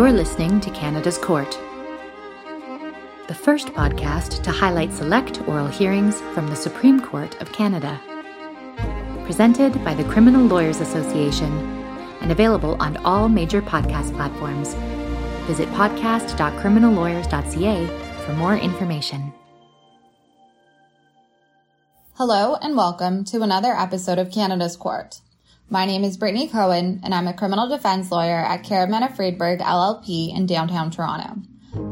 [0.00, 1.50] You're listening to Canada's Court,
[3.28, 8.00] the first podcast to highlight select oral hearings from the Supreme Court of Canada.
[9.26, 11.52] Presented by the Criminal Lawyers Association
[12.22, 14.72] and available on all major podcast platforms.
[15.46, 17.86] Visit podcast.criminallawyers.ca
[18.24, 19.34] for more information.
[22.14, 25.20] Hello and welcome to another episode of Canada's Court.
[25.72, 30.36] My name is Brittany Cohen and I'm a criminal defense lawyer at Karamana Friedberg LLP
[30.36, 31.40] in downtown Toronto.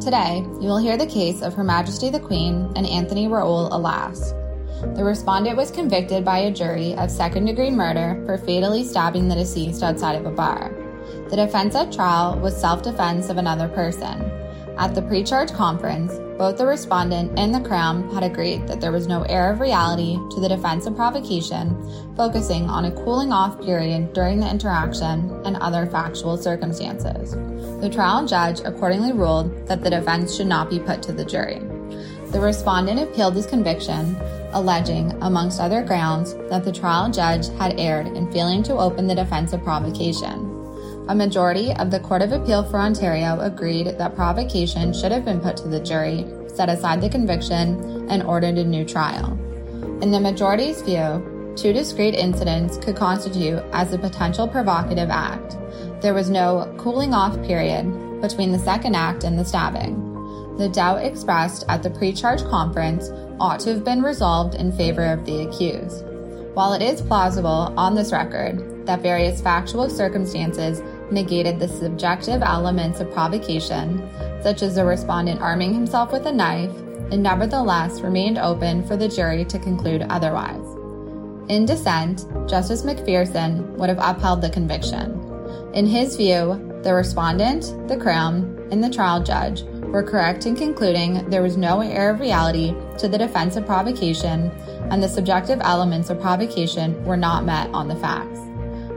[0.01, 4.33] Today, you will hear the case of Her Majesty the Queen and Anthony Raoul Alas.
[4.97, 9.37] The respondent was convicted by a jury of second degree murder for fatally stabbing the
[9.37, 10.75] deceased outside of a bar.
[11.31, 14.38] The defense at trial was self defense of another person.
[14.79, 18.93] At the pre charge conference, both the respondent and the Crown had agreed that there
[18.93, 21.77] was no air of reality to the defense of provocation,
[22.17, 27.33] focusing on a cooling off period during the interaction and other factual circumstances.
[27.81, 31.59] The trial judge accordingly ruled that the defense should not be put to the jury.
[32.31, 34.17] The respondent appealed his conviction,
[34.53, 39.15] alleging, amongst other grounds, that the trial judge had erred in failing to open the
[39.17, 40.48] defense of provocation.
[41.09, 45.41] A majority of the Court of Appeal for Ontario agreed that provocation should have been
[45.41, 49.33] put to the jury, set aside the conviction, and ordered a new trial.
[50.03, 55.57] In the majority's view, two discrete incidents could constitute as a potential provocative act.
[56.03, 60.05] There was no cooling off period between the second act and the stabbing.
[60.59, 63.09] The doubt expressed at the pre charge conference
[63.41, 66.05] ought to have been resolved in favor of the accused.
[66.53, 73.01] While it is plausible on this record that various factual circumstances negated the subjective elements
[73.01, 74.09] of provocation,
[74.43, 76.75] such as the respondent arming himself with a knife,
[77.11, 80.65] and nevertheless remained open for the jury to conclude otherwise.
[81.49, 85.15] In dissent, Justice MacPherson would have upheld the conviction.
[85.73, 91.29] In his view, the respondent, the Crown, and the trial judge were correct in concluding
[91.31, 94.51] there was no air of reality to the defense of provocation,
[94.91, 98.48] and the subjective elements of provocation were not met on the facts.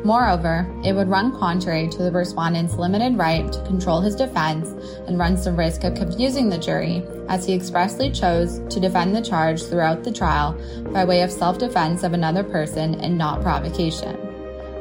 [0.04, 4.70] Moreover, it would run contrary to the respondent's limited right to control his defense
[5.08, 9.22] and runs the risk of confusing the jury, as he expressly chose to defend the
[9.22, 10.58] charge throughout the trial
[10.92, 14.16] by way of self defense of another person and not provocation.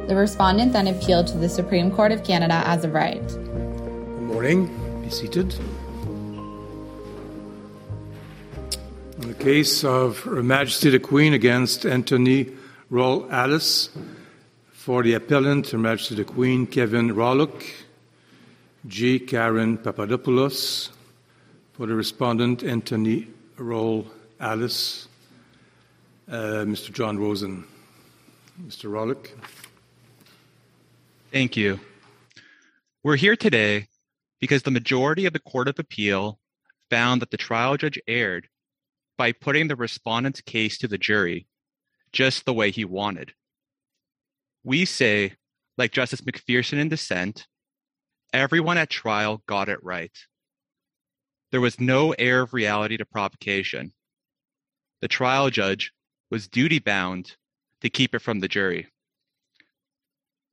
[0.06, 3.25] The respondent then appealed to the Supreme Court of Canada as of right.
[3.28, 5.03] Good morning.
[5.03, 5.54] Be seated.
[9.20, 12.48] In the case of Her Majesty the Queen against Anthony
[12.88, 13.91] Raoul Alas,
[14.80, 17.62] for the appellant, Her Majesty the Queen, Kevin Rollock,
[18.86, 19.18] G.
[19.18, 20.88] Karen Papadopoulos.
[21.74, 24.06] For the respondent, Anthony Raoul
[24.41, 25.06] Alas,
[26.30, 26.91] uh, Mr.
[26.94, 27.64] John Rosen.
[28.66, 28.91] Mr.
[28.91, 29.28] Rollock.
[31.30, 31.78] Thank you.
[33.02, 33.88] We're here today
[34.41, 36.38] because the majority of the Court of Appeal
[36.88, 38.48] found that the trial judge erred
[39.18, 41.47] by putting the respondent's case to the jury
[42.12, 43.34] just the way he wanted.
[44.62, 45.34] We say,
[45.78, 47.47] like Justice MacPherson in dissent,
[48.32, 50.12] everyone at trial got it right.
[51.50, 53.93] There was no air of reality to provocation.
[55.00, 55.93] The trial judge
[56.31, 57.37] was duty bound
[57.81, 58.88] to keep it from the jury.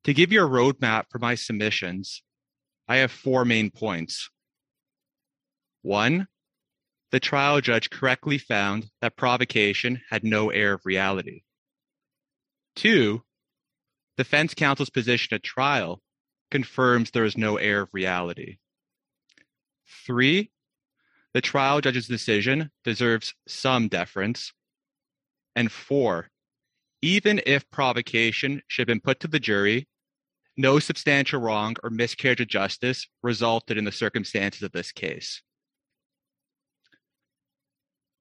[0.06, 2.24] To give you a roadmap for my submissions,
[2.88, 4.29] I have four main points.
[5.81, 6.28] One,
[7.12, 11.41] the trial judge correctly found that provocation had no air of reality.
[12.75, 13.24] Two,
[14.17, 16.01] defense counsel's position at trial
[16.51, 18.57] confirms there is no air of reality.
[20.05, 20.51] Three,
[21.33, 24.53] the trial judge's decision deserves some deference.
[25.56, 26.29] And four,
[27.01, 29.88] even if provocation should have been put to the jury,
[30.56, 35.44] no substantial wrong or miscarriage of justice resulted in the circumstances of this case.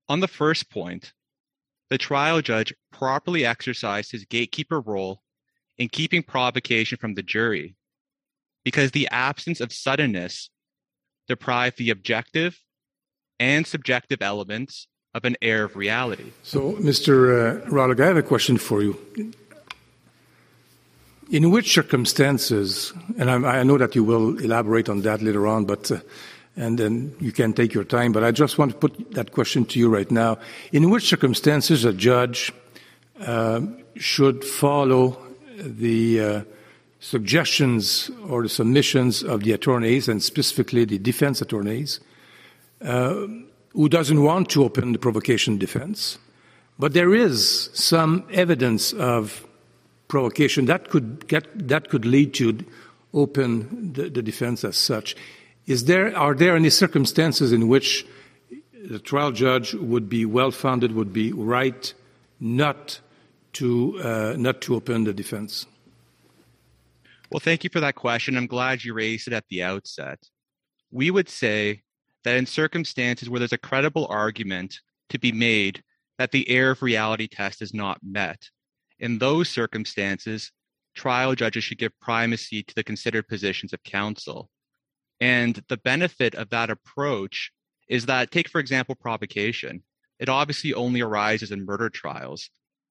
[0.08, 1.12] On the first point,
[1.88, 5.22] the trial judge properly exercised his gatekeeper role
[5.78, 7.76] in keeping provocation from the jury
[8.64, 10.50] because the absence of suddenness
[11.28, 12.58] deprived the objective
[13.38, 16.32] and subjective elements of an air of reality.
[16.42, 17.62] So, Mr.
[17.70, 18.98] Uh, I have a question for you.
[21.30, 25.64] In which circumstances, and I, I, know that you will elaborate on that later on,
[25.64, 25.98] but uh,
[26.56, 28.12] and then you can take your time.
[28.12, 30.38] But I just want to put that question to you right now.
[30.72, 32.52] In which circumstances a judge
[33.20, 33.60] uh,
[33.96, 35.25] should follow
[35.56, 36.42] the uh,
[37.00, 42.00] suggestions or the submissions of the attorneys, and specifically the defense attorneys,
[42.82, 43.26] uh,
[43.72, 46.18] who doesn't want to open the provocation defense,
[46.78, 49.46] but there is some evidence of
[50.08, 52.58] provocation that could get that could lead to
[53.12, 55.16] open the, the defense as such.
[55.66, 58.06] Is there, are there any circumstances in which
[58.88, 61.92] the trial judge would be well founded, would be right
[62.38, 63.00] not
[63.58, 65.66] to, uh, not to open the defense?
[67.30, 68.36] Well, thank you for that question.
[68.36, 70.18] I'm glad you raised it at the outset.
[70.90, 71.82] We would say
[72.24, 74.80] that in circumstances where there's a credible argument
[75.10, 75.82] to be made
[76.18, 78.48] that the air of reality test is not met,
[78.98, 80.50] in those circumstances,
[80.94, 84.48] trial judges should give primacy to the considered positions of counsel.
[85.20, 87.50] And the benefit of that approach
[87.88, 89.82] is that, take for example, provocation.
[90.18, 92.48] It obviously only arises in murder trials,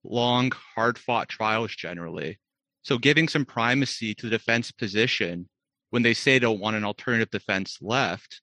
[0.09, 2.39] long, hard fought trials generally.
[2.83, 5.49] So giving some primacy to the defense position
[5.89, 8.41] when they say they don't want an alternative defense left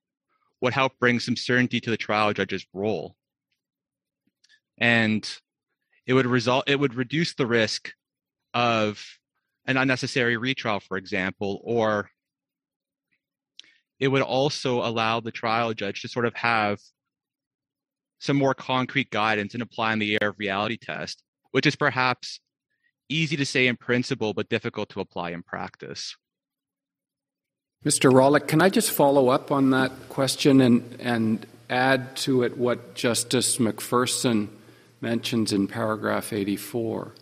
[0.61, 3.17] would help bring some certainty to the trial judge's role.
[4.79, 5.29] And
[6.07, 7.93] it would result it would reduce the risk
[8.55, 9.05] of
[9.67, 12.11] an unnecessary retrial, for example, or
[14.01, 16.81] it would also allow the trial judge to sort of have
[18.19, 22.41] some more concrete guidance in applying the air of reality test, which is perhaps
[23.09, 26.17] easy to say in principle, but difficult to apply in practice.
[27.85, 28.13] Mr.
[28.13, 32.95] Rawlik, can I just follow up on that question and, and add to it what
[32.95, 34.49] Justice MacPherson
[35.01, 37.13] mentions in paragraph 84,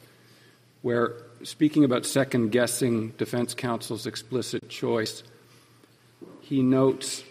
[0.82, 5.22] where speaking about second guessing defense counsel's explicit choice,
[6.42, 7.24] he notes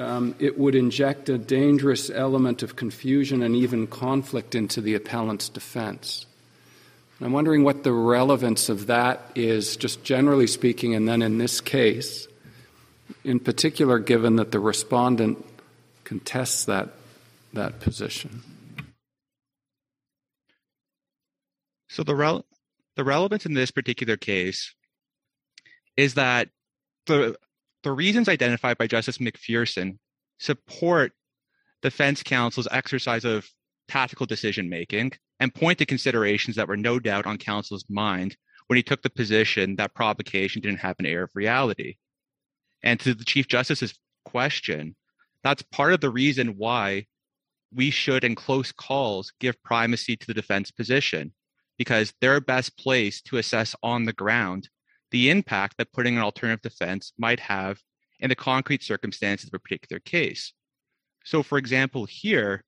[0.00, 5.50] um, it would inject a dangerous element of confusion and even conflict into the appellant's
[5.50, 6.24] defense.
[7.20, 11.60] I'm wondering what the relevance of that is, just generally speaking, and then in this
[11.60, 12.26] case,
[13.24, 15.44] in particular, given that the respondent
[16.04, 16.88] contests that,
[17.52, 18.42] that position.
[21.90, 22.46] So the, rel-
[22.96, 24.74] the relevance in this particular case
[25.98, 26.48] is that
[27.04, 27.36] the
[27.82, 29.98] the reasons identified by Justice MacPherson
[30.38, 31.12] support
[31.82, 33.48] defense counsel's exercise of
[33.88, 38.36] tactical decision making and point to considerations that were no doubt on counsel's mind
[38.66, 41.96] when he took the position that provocation didn't have an air of reality.
[42.82, 44.94] And to the Chief Justice's question,
[45.42, 47.06] that's part of the reason why
[47.74, 51.32] we should, in close calls, give primacy to the defense position
[51.78, 54.68] because they're best placed to assess on the ground
[55.10, 57.78] the impact that putting an alternative defense might have
[58.20, 60.52] in the concrete circumstances of a particular case.
[61.24, 62.64] So, for example, here,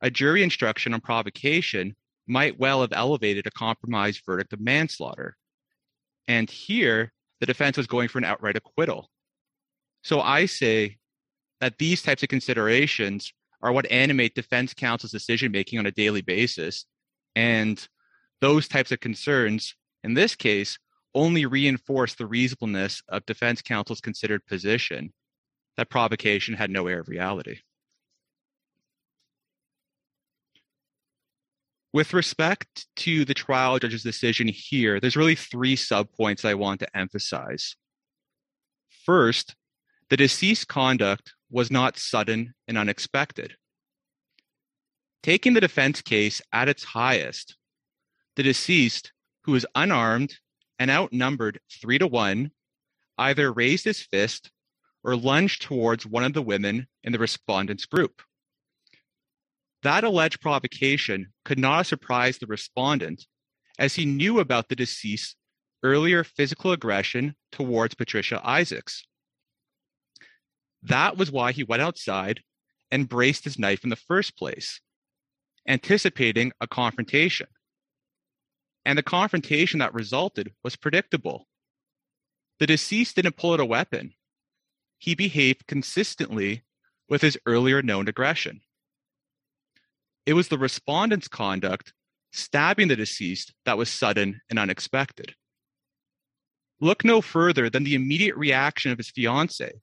[0.00, 1.94] a jury instruction on provocation
[2.26, 5.36] might well have elevated a compromised verdict of manslaughter.
[6.26, 9.10] And here, the defense was going for an outright acquittal.
[10.02, 10.98] So I say
[11.60, 13.32] that these types of considerations
[13.62, 16.84] are what animate defense counsel's decision making on a daily basis.
[17.34, 17.86] And
[18.40, 20.78] those types of concerns, in this case,
[21.14, 25.12] only reinforce the reasonableness of defense counsel's considered position
[25.76, 27.60] that provocation had no air of reality.
[31.92, 36.96] With respect to the trial judge's decision here, there's really three subpoints I want to
[36.96, 37.76] emphasize.
[39.04, 39.54] First,
[40.10, 43.56] the deceased's conduct was not sudden and unexpected.
[45.22, 47.56] Taking the defense case at its highest,
[48.34, 49.12] the deceased,
[49.44, 50.36] who was unarmed
[50.78, 52.50] and outnumbered three to one,
[53.18, 54.50] either raised his fist
[55.02, 58.22] or lunged towards one of the women in the respondent's group.
[59.82, 63.26] That alleged provocation could not have surprised the respondent,
[63.78, 65.36] as he knew about the deceased's
[65.82, 69.04] earlier physical aggression towards Patricia Isaacs.
[70.82, 72.42] That was why he went outside
[72.90, 74.80] and braced his knife in the first place,
[75.68, 77.48] anticipating a confrontation.
[78.84, 81.48] And the confrontation that resulted was predictable.
[82.58, 84.14] The deceased didn't pull out a weapon.
[84.98, 86.62] He behaved consistently
[87.08, 88.60] with his earlier known aggression.
[90.26, 91.92] It was the respondent's conduct
[92.32, 95.34] stabbing the deceased that was sudden and unexpected.
[96.80, 99.80] Look no further than the immediate reaction of his fiancee,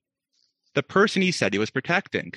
[0.76, 2.34] the person he said he was protecting.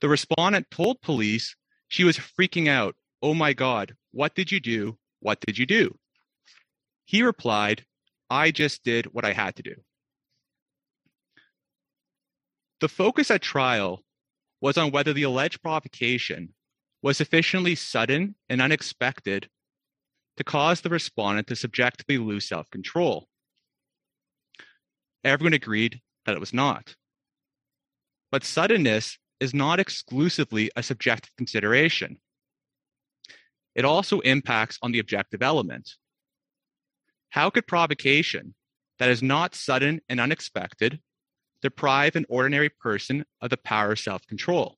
[0.00, 1.54] The respondent told police
[1.88, 2.96] she was freaking out.
[3.22, 4.98] Oh my God, what did you do?
[5.20, 5.96] What did you do?
[7.04, 7.86] He replied,
[8.28, 9.74] I just did what I had to do.
[12.80, 14.02] The focus at trial
[14.60, 16.54] was on whether the alleged provocation
[17.00, 19.48] was sufficiently sudden and unexpected
[20.36, 23.28] to cause the respondent to subjectively lose self control.
[25.22, 26.96] Everyone agreed that it was not.
[28.32, 32.18] But suddenness is not exclusively a subjective consideration
[33.74, 35.90] it also impacts on the objective element.
[37.30, 38.54] How could provocation
[38.98, 41.00] that is not sudden and unexpected
[41.62, 44.76] deprive an ordinary person of the power of self control?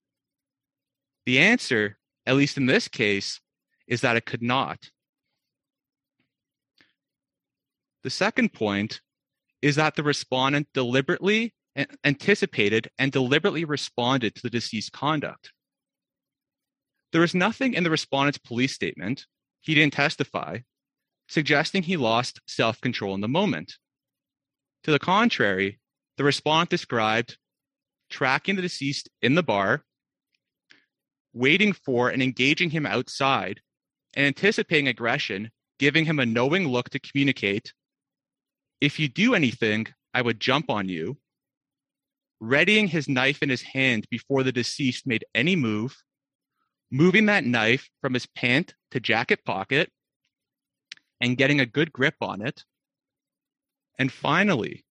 [1.26, 3.40] The answer, at least in this case,
[3.86, 4.90] is that it could not.
[8.02, 9.00] The second point
[9.62, 11.54] is that the respondent deliberately
[12.04, 15.53] anticipated and deliberately responded to the deceased conduct.
[17.14, 19.26] There is nothing in the respondent's police statement,
[19.60, 20.58] he didn't testify,
[21.28, 23.76] suggesting he lost self control in the moment.
[24.82, 25.78] To the contrary,
[26.16, 27.38] the respondent described
[28.10, 29.84] tracking the deceased in the bar,
[31.32, 33.60] waiting for and engaging him outside,
[34.16, 37.72] and anticipating aggression, giving him a knowing look to communicate
[38.80, 41.18] if you do anything, I would jump on you.
[42.40, 45.96] Readying his knife in his hand before the deceased made any move,
[46.94, 49.90] moving that knife from his pant to jacket pocket,
[51.20, 52.62] and getting a good grip on it.
[53.98, 54.84] And finally,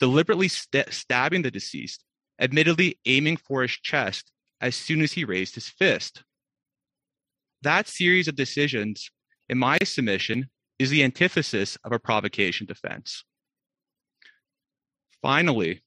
[0.00, 2.04] deliberately st- stabbing the deceased,
[2.40, 4.32] admittedly aiming for his chest
[4.62, 6.24] as soon as he raised his fist.
[7.60, 9.10] That series of decisions,
[9.50, 13.24] in my submission, is the antithesis of a provocation defense.
[15.20, 15.82] Finally,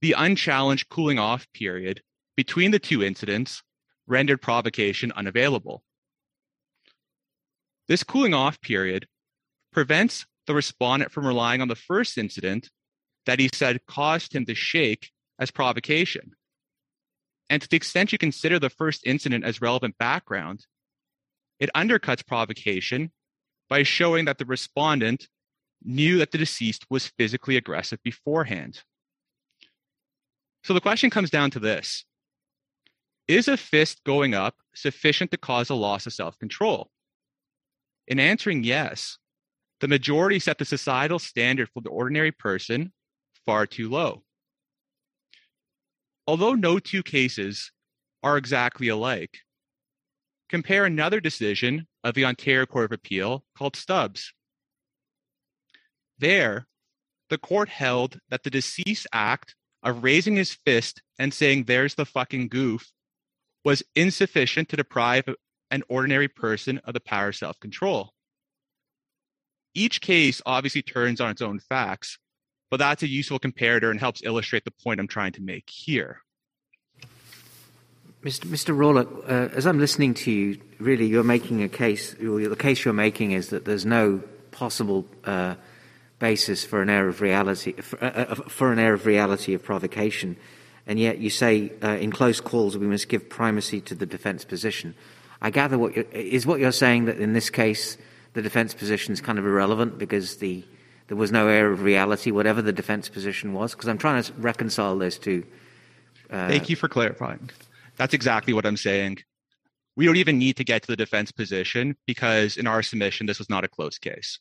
[0.00, 2.00] the unchallenged cooling off period
[2.36, 3.63] between the two incidents
[4.06, 5.82] rendered provocation unavailable.
[7.88, 9.06] This cooling off period
[9.72, 12.70] prevents the respondent from relying on the first incident
[13.26, 16.32] that he said caused him to shake as provocation.
[17.50, 20.66] And to the extent you consider the first incident as relevant background,
[21.58, 23.12] it undercuts provocation
[23.68, 25.28] by showing that the respondent
[25.82, 28.82] knew that the deceased was physically aggressive beforehand.
[30.62, 32.04] So the question comes down to this
[33.26, 36.90] Is a fist going up sufficient to cause a loss of self control?
[38.06, 39.18] In answering yes,
[39.80, 42.92] the majority set the societal standard for the ordinary person
[43.46, 44.22] far too low.
[46.26, 47.70] Although no two cases
[48.22, 49.38] are exactly alike,
[50.48, 54.32] compare another decision of the Ontario Court of Appeal called Stubbs.
[56.18, 56.66] There,
[57.28, 62.06] the court held that the deceased act of raising his fist and saying, There's the
[62.06, 62.90] fucking goof,
[63.64, 65.24] was insufficient to deprive
[65.70, 68.12] an ordinary person of the power of self control.
[69.74, 72.18] Each case obviously turns on its own facts,
[72.70, 76.20] but that's a useful comparator and helps illustrate the point I'm trying to make here.
[78.22, 78.46] Mr.
[78.46, 78.74] Mr.
[78.74, 82.94] Rawlett, uh, as I'm listening to you, really you're making a case, the case you're
[82.94, 85.56] making is that there's no possible uh,
[86.20, 89.62] basis for an air of reality, for, uh, uh, for, an air of reality of
[89.62, 90.36] provocation,
[90.86, 94.44] and yet you say uh, in close calls we must give primacy to the defence
[94.44, 94.94] position.
[95.40, 97.96] I gather what is what you're saying that in this case
[98.34, 100.64] the defence position is kind of irrelevant because the
[101.08, 103.72] there was no air of reality, whatever the defence position was.
[103.72, 105.44] Because I'm trying to reconcile those two.
[106.30, 107.50] Uh, Thank you for clarifying.
[107.96, 109.18] That's exactly what I'm saying.
[109.96, 113.38] We don't even need to get to the defense position because in our submission, this
[113.38, 114.38] was not a close case.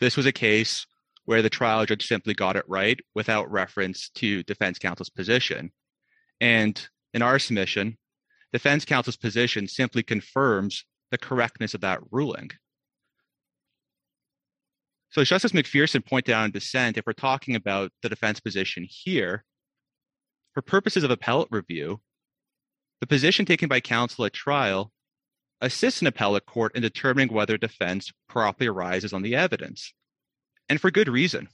[0.00, 0.86] This was a case
[1.24, 5.70] where the trial judge simply got it right without reference to defense counsel's position.
[6.40, 6.80] And
[7.14, 7.96] in our submission,
[8.52, 12.50] defense counsel's position simply confirms the correctness of that ruling.
[15.10, 18.86] So as Justice MacPherson pointed out in dissent, if we're talking about the defense position
[18.88, 19.44] here,
[20.54, 22.00] for purposes of appellate review,
[23.00, 24.90] the position taken by counsel at trial
[25.60, 29.92] assists an appellate court in determining whether defense properly arises on the evidence,
[30.68, 31.48] and for good reason.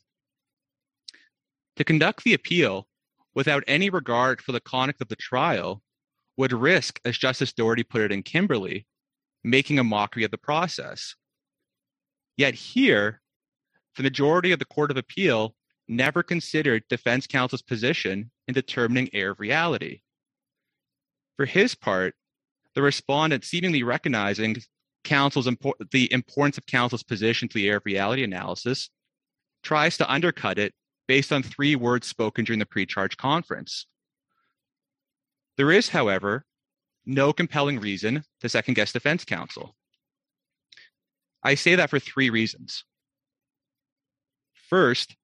[1.77, 2.89] To conduct the appeal
[3.35, 5.83] without any regard for the conduct of the trial
[6.37, 8.87] would risk, as Justice Doherty put it in Kimberley,
[9.45, 11.15] making a mockery of the process.
[12.37, 13.21] Yet here,
[13.97, 15.55] the majority of the Court of Appeal
[15.89, 20.01] never considered defense counsel's position in determining air of reality.
[21.37, 22.15] For his part,
[22.75, 24.59] the respondent, seemingly recognizing
[25.05, 25.49] counsel's
[25.91, 28.91] the importance of counsel's position to the air of reality analysis,
[29.63, 30.75] tries to undercut it
[31.07, 33.87] based on three words spoken during the pre-charge conference.
[35.57, 36.45] There is, however,
[37.05, 39.75] no compelling reason to second guess defense counsel.
[41.43, 42.85] I say that for three reasons.
[44.69, 45.17] First,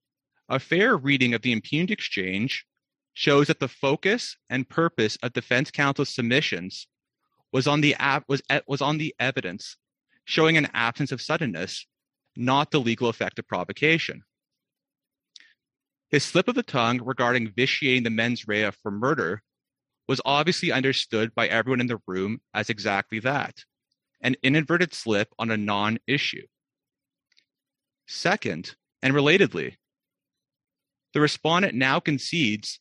[0.49, 2.65] a fair reading of the impugned exchange
[3.13, 6.87] shows that the focus and purpose of defense counsel's submissions
[7.53, 7.95] was on the
[8.27, 9.77] was was on the evidence
[10.25, 11.87] showing an absence of suddenness,
[12.37, 14.23] not the legal effect of provocation.
[16.11, 19.43] His slip of the tongue regarding vitiating the mens rea for murder
[20.07, 23.65] was obviously understood by everyone in the room as exactly that
[24.25, 26.47] an inadvertent slip on a non issue.
[28.09, 29.77] Second, and relatedly,
[31.13, 32.81] the respondent now concedes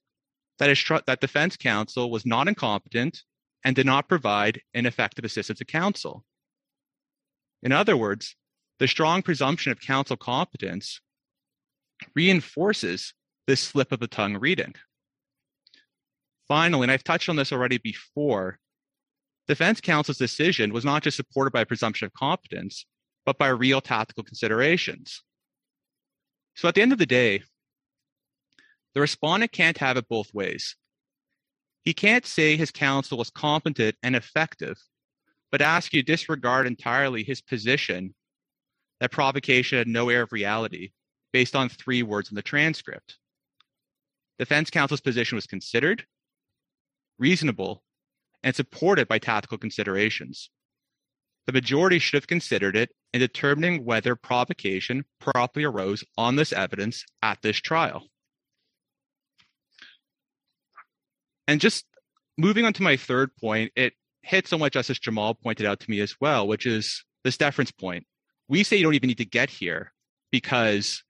[0.58, 3.24] that, his, that defense counsel was not incompetent
[3.64, 6.24] and did not provide ineffective assistance to counsel.
[7.62, 8.36] In other words,
[8.80, 11.00] the strong presumption of counsel competence
[12.16, 13.14] reinforces
[13.48, 14.74] this slip of the tongue reading.
[16.48, 18.60] Finally, and I've touched on this already before,
[19.48, 22.86] defense counsel's decision was not just supported by a presumption of competence,
[23.26, 25.24] but by real tactical considerations.
[26.56, 27.44] So at the end of the day,
[28.94, 30.76] the respondent can't have it both ways.
[31.84, 34.78] He can't say his counsel was competent and effective,
[35.52, 38.14] but ask you to disregard entirely his position
[39.04, 40.92] that provocation had no air of reality
[41.34, 43.18] based on three words in the transcript.
[44.40, 46.06] Defense counsel's position was considered,
[47.20, 47.84] reasonable,
[48.44, 50.50] and supported by tactical considerations.
[51.48, 57.04] The majority should have considered it in determining whether provocation properly arose on this evidence
[57.22, 58.08] at this trial.
[61.46, 61.84] And just
[62.38, 65.92] moving on to my third point, it hits on what Justice Jamal pointed out to
[65.92, 68.06] me as well, which is this deference point.
[68.54, 69.92] We say you don't even need to get here
[70.32, 71.04] because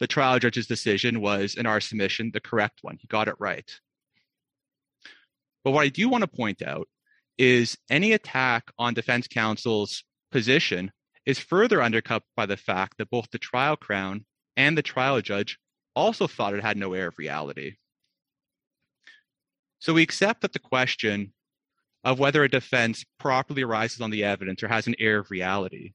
[0.00, 2.96] the trial judge's decision was, in our submission, the correct one.
[3.00, 3.70] He got it right.
[5.62, 6.88] But what I do want to point out
[7.38, 10.02] is any attack on defense counsel's
[10.32, 10.90] position
[11.24, 14.24] is further undercut by the fact that both the trial crown
[14.56, 15.56] and the trial judge
[15.94, 17.76] also thought it had no air of reality.
[19.78, 21.32] So we accept that the question
[22.02, 25.92] of whether a defense properly arises on the evidence or has an air of reality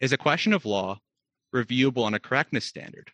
[0.00, 0.98] is a question of law
[1.54, 3.10] reviewable on a correctness standard.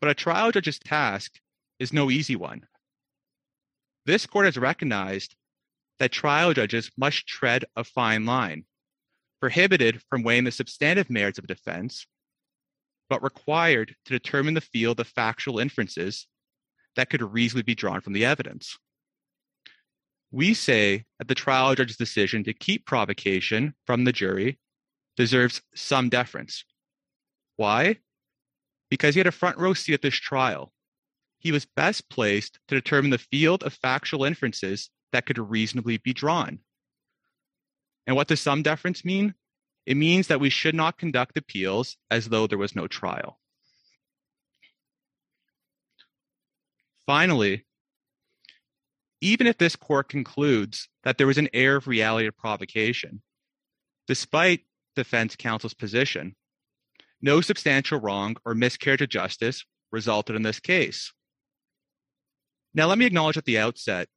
[0.00, 1.38] But a trial judge's task
[1.78, 2.66] is no easy one.
[4.06, 5.36] This court has recognized
[5.98, 8.64] that trial judges must tread a fine line,
[9.40, 12.06] prohibited from weighing the substantive merits of a defense,
[13.08, 16.26] but required to determine the field of factual inferences
[16.96, 18.78] that could reasonably be drawn from the evidence.
[20.30, 24.58] We say that the trial judge's decision to keep provocation from the jury
[25.16, 26.64] deserves some deference.
[27.56, 27.98] Why?
[28.90, 30.72] Because he had a front row seat at this trial.
[31.38, 36.12] He was best placed to determine the field of factual inferences that could reasonably be
[36.12, 36.60] drawn.
[38.06, 39.34] And what does some deference mean?
[39.86, 43.38] It means that we should not conduct appeals as though there was no trial.
[47.06, 47.64] Finally,
[49.20, 53.22] even if this court concludes that there was an air of reality of provocation,
[54.06, 54.64] despite
[54.96, 56.34] defense counsel's position,
[57.22, 61.12] no substantial wrong or miscarriage of justice resulted in this case.
[62.72, 64.08] Now, let me acknowledge at the outset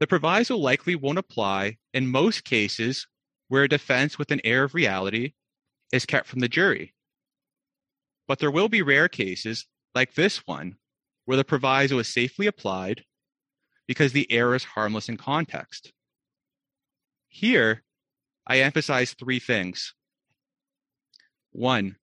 [0.00, 3.06] the proviso likely won't apply in most cases
[3.48, 5.32] where a defense with an air of reality
[5.92, 6.94] is kept from the jury.
[8.26, 10.76] But there will be rare cases, like this one,
[11.24, 13.04] where the proviso is safely applied
[13.86, 15.92] because the error is harmless in context.
[17.28, 17.82] Here,
[18.50, 19.94] I emphasize three things.
[21.52, 21.94] One,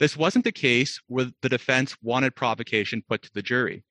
[0.00, 3.84] this wasn't the case where the defense wanted provocation put to the jury.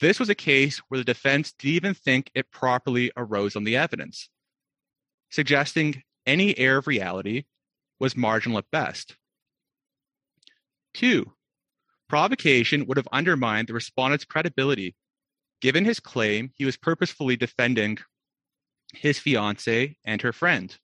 [0.00, 3.74] This was a case where the defense didn't even think it properly arose on the
[3.74, 4.28] evidence,
[5.30, 7.44] suggesting any air of reality
[7.98, 9.16] was marginal at best.
[10.92, 11.32] Two,
[12.06, 14.94] provocation would have undermined the respondent's credibility,
[15.62, 17.96] given his claim he was purposefully defending
[18.92, 20.76] his fiancee and her friend.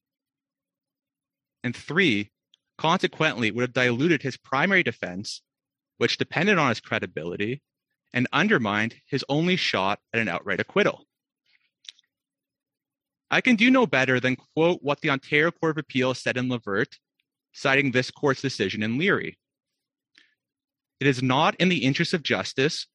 [1.63, 2.31] And three,
[2.77, 5.43] consequently, would have diluted his primary defense,
[5.99, 7.63] which depended on his credibility,
[8.15, 11.05] and undermined his only shot at an outright acquittal.
[13.31, 16.49] I can do no better than quote what the Ontario Court of Appeal said in
[16.49, 16.99] Levert,
[17.53, 19.39] citing this court's decision in Leary.
[21.01, 22.87] It is not in the interest of justice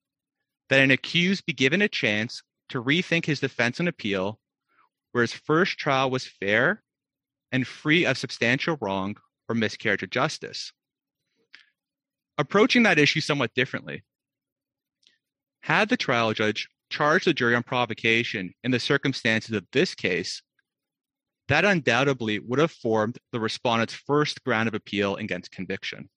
[0.69, 4.39] that an accused be given a chance to rethink his defense on appeal
[5.13, 6.83] where his first trial was fair
[7.51, 9.15] and free of substantial wrong
[9.47, 10.73] or miscarriage of justice.
[12.37, 14.03] Approaching that issue somewhat differently,
[15.61, 20.41] had the trial judge charged the jury on provocation in the circumstances of this case,
[21.47, 26.09] that undoubtedly would have formed the respondent's first ground of appeal against conviction.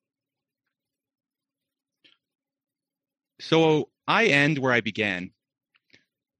[3.40, 5.32] So I end where I began.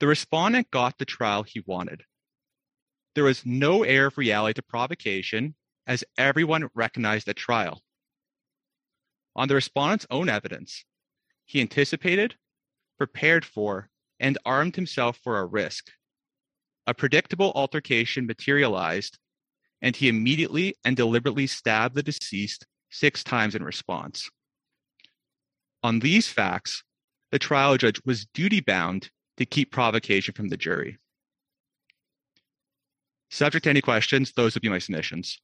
[0.01, 2.03] The respondent got the trial he wanted.
[3.17, 5.55] There was no air of reality to provocation,
[5.87, 7.83] as everyone recognized at trial.
[9.35, 10.85] On the respondent's own evidence,
[11.47, 12.35] he anticipated,
[12.99, 13.89] prepared for,
[14.21, 15.93] and armed himself for a risk.
[16.87, 19.19] A predictable altercation materialized,
[19.81, 24.29] and he immediately and deliberately stabbed the deceased six times in response.
[25.83, 26.85] On these facts,
[27.31, 30.99] the trial judge was duty bound to keep provocation from the jury.
[33.31, 35.41] Subject to any questions, those would be my submissions.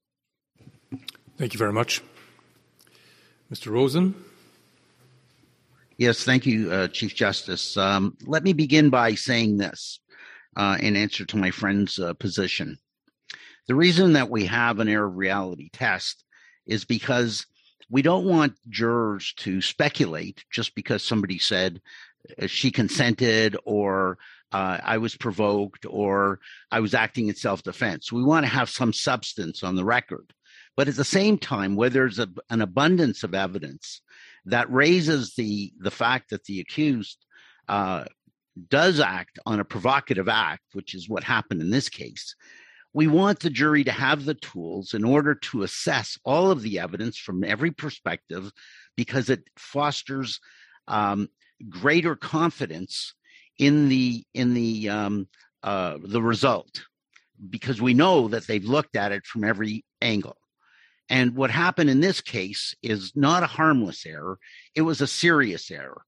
[1.37, 2.03] Thank you very much.
[3.53, 3.71] Mr.
[3.71, 4.15] Rosen?
[5.99, 7.77] Yes, thank you, uh, Chief Justice.
[7.77, 10.01] Um, let me begin by saying this
[10.57, 12.79] uh, in answer to my friend's uh, position.
[13.69, 16.25] The reason that we have an air of reality test
[16.67, 17.47] is because
[17.91, 21.81] we don't want jurors to speculate just because somebody said
[22.47, 24.19] she consented or
[24.53, 28.13] uh, I was provoked or I was acting in self defense.
[28.13, 30.33] We want to have some substance on the record.
[30.77, 34.01] But at the same time, where there's a, an abundance of evidence
[34.47, 37.25] that raises the, the fact that the accused
[37.69, 38.05] uh,
[38.69, 42.35] does act on a provocative act, which is what happened in this case,
[42.95, 46.79] we want the jury to have the tools in order to assess all of the
[46.79, 48.53] evidence from every perspective
[48.97, 50.41] because it fosters
[50.89, 51.29] um,
[51.69, 53.15] greater confidence
[53.59, 55.29] in the in the um,
[55.63, 56.85] uh, the result
[57.51, 60.37] because we know that they've looked at it from every angle.
[61.09, 64.39] And what happened in this case is not a harmless error;
[64.75, 66.03] it was a serious error.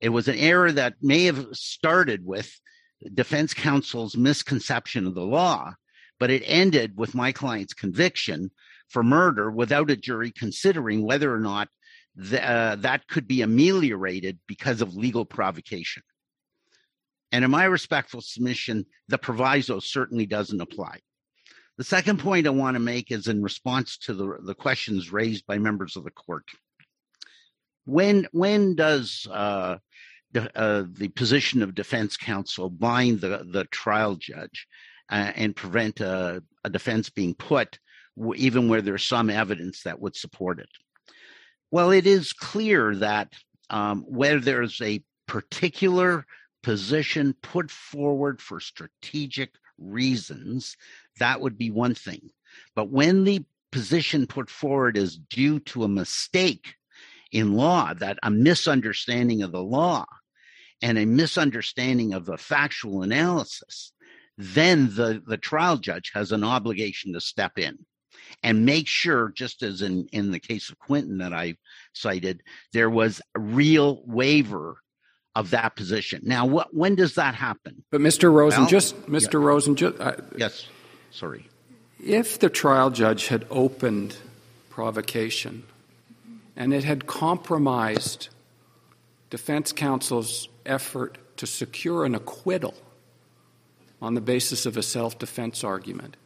[0.00, 2.50] It was an error that may have started with
[3.14, 5.74] defense counsel's misconception of the law,
[6.18, 8.50] but it ended with my client's conviction
[8.88, 11.68] for murder without a jury considering whether or not
[12.14, 16.02] the, uh, that could be ameliorated because of legal provocation.
[17.32, 20.98] And in my respectful submission, the proviso certainly doesn't apply.
[21.78, 25.46] The second point I want to make is in response to the, the questions raised
[25.46, 26.44] by members of the court.
[27.86, 29.78] When when does uh,
[30.32, 34.66] the, uh, the position of defense counsel bind the, the trial judge
[35.10, 37.78] uh, and prevent a, a, defense being put,
[38.36, 40.68] even where there's some evidence that would support it.
[41.70, 43.32] Well, it is clear that
[43.68, 46.26] um, where there's a particular
[46.62, 50.76] position put forward for strategic reasons,
[51.18, 52.30] that would be one thing.
[52.74, 56.74] But when the position put forward is due to a mistake
[57.30, 60.04] in law, that a misunderstanding of the law
[60.82, 63.92] and a misunderstanding of the factual analysis,
[64.36, 67.78] then the, the trial judge has an obligation to step in
[68.42, 71.56] and make sure, just as in, in the case of Quinton that I
[71.92, 74.76] cited, there was a real waiver
[75.34, 76.22] of that position.
[76.24, 77.84] Now, what, when does that happen?
[77.90, 78.32] But Mr.
[78.32, 79.34] Rosen, well, just Mr.
[79.34, 79.46] Yeah.
[79.46, 80.66] Rosen, just, uh, yes,
[81.10, 81.48] sorry.
[82.02, 84.16] If the trial judge had opened
[84.70, 85.64] provocation
[86.56, 88.28] and it had compromised
[89.28, 92.74] defense counsel's effort to secure an acquittal
[94.02, 96.16] on the basis of a self defense argument.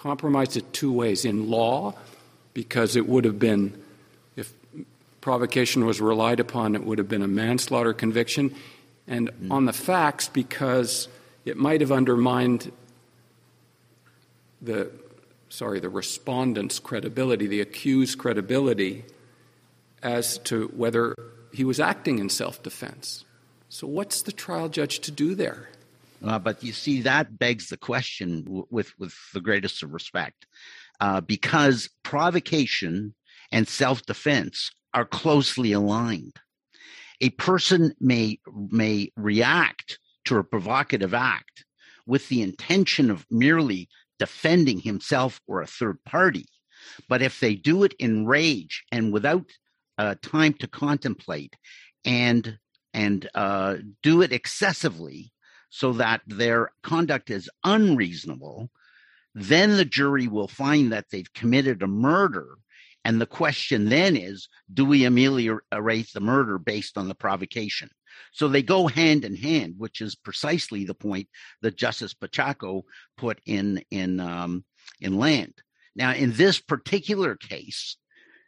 [0.00, 1.94] Compromised it two ways in law,
[2.54, 3.80] because it would have been,
[4.34, 4.52] if
[5.20, 8.54] provocation was relied upon, it would have been a manslaughter conviction,
[9.06, 9.50] and mm.
[9.50, 11.06] on the facts, because
[11.44, 12.72] it might have undermined
[14.62, 14.90] the
[15.48, 19.04] sorry the respondent's credibility the accused's credibility
[20.02, 21.14] as to whether
[21.52, 23.24] he was acting in self-defense
[23.68, 25.68] so what's the trial judge to do there
[26.24, 30.46] uh, but you see, that begs the question w- with, with the greatest of respect,
[31.00, 33.14] uh, because provocation
[33.52, 36.36] and self defense are closely aligned.
[37.20, 38.38] A person may,
[38.70, 41.64] may react to a provocative act
[42.06, 46.46] with the intention of merely defending himself or a third party.
[47.08, 49.44] But if they do it in rage and without
[49.98, 51.54] uh, time to contemplate
[52.04, 52.58] and
[52.92, 55.32] and uh, do it excessively,
[55.70, 58.70] so that their conduct is unreasonable,
[59.34, 62.58] then the jury will find that they've committed a murder.
[63.04, 67.88] And the question then is do we ameliorate the murder based on the provocation?
[68.32, 71.28] So they go hand in hand, which is precisely the point
[71.62, 72.84] that Justice Paciocco
[73.16, 74.64] put in in um,
[75.00, 75.54] in Land.
[75.96, 77.96] Now, in this particular case,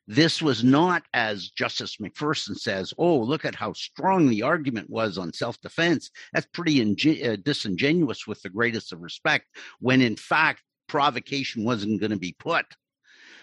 [0.07, 5.17] this was not, as Justice MacPherson says, oh, look at how strong the argument was
[5.17, 6.11] on self defense.
[6.33, 9.47] That's pretty uh, disingenuous with the greatest of respect,
[9.79, 12.67] when in fact, provocation wasn't going to be put.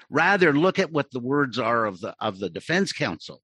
[0.10, 3.42] Rather, look at what the words are of the, of the defense counsel.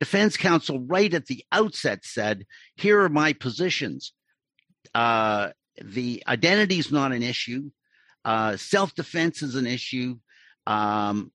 [0.00, 4.12] Defense counsel, right at the outset, said, Here are my positions.
[4.94, 5.50] Uh,
[5.82, 7.70] the identity is not an issue.
[8.24, 10.16] Uh, self defense is an issue
[10.68, 11.32] um,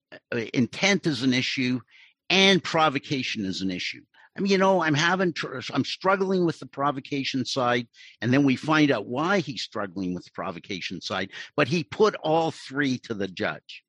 [0.54, 1.82] intent is an issue,
[2.30, 4.02] and provocation is an issue.
[4.38, 7.88] I mean, you know, I'm having, tr- I'm struggling with the provocation side,
[8.22, 11.32] and then we find out why he's struggling with the provocation side.
[11.56, 13.84] But he put all three to the judge.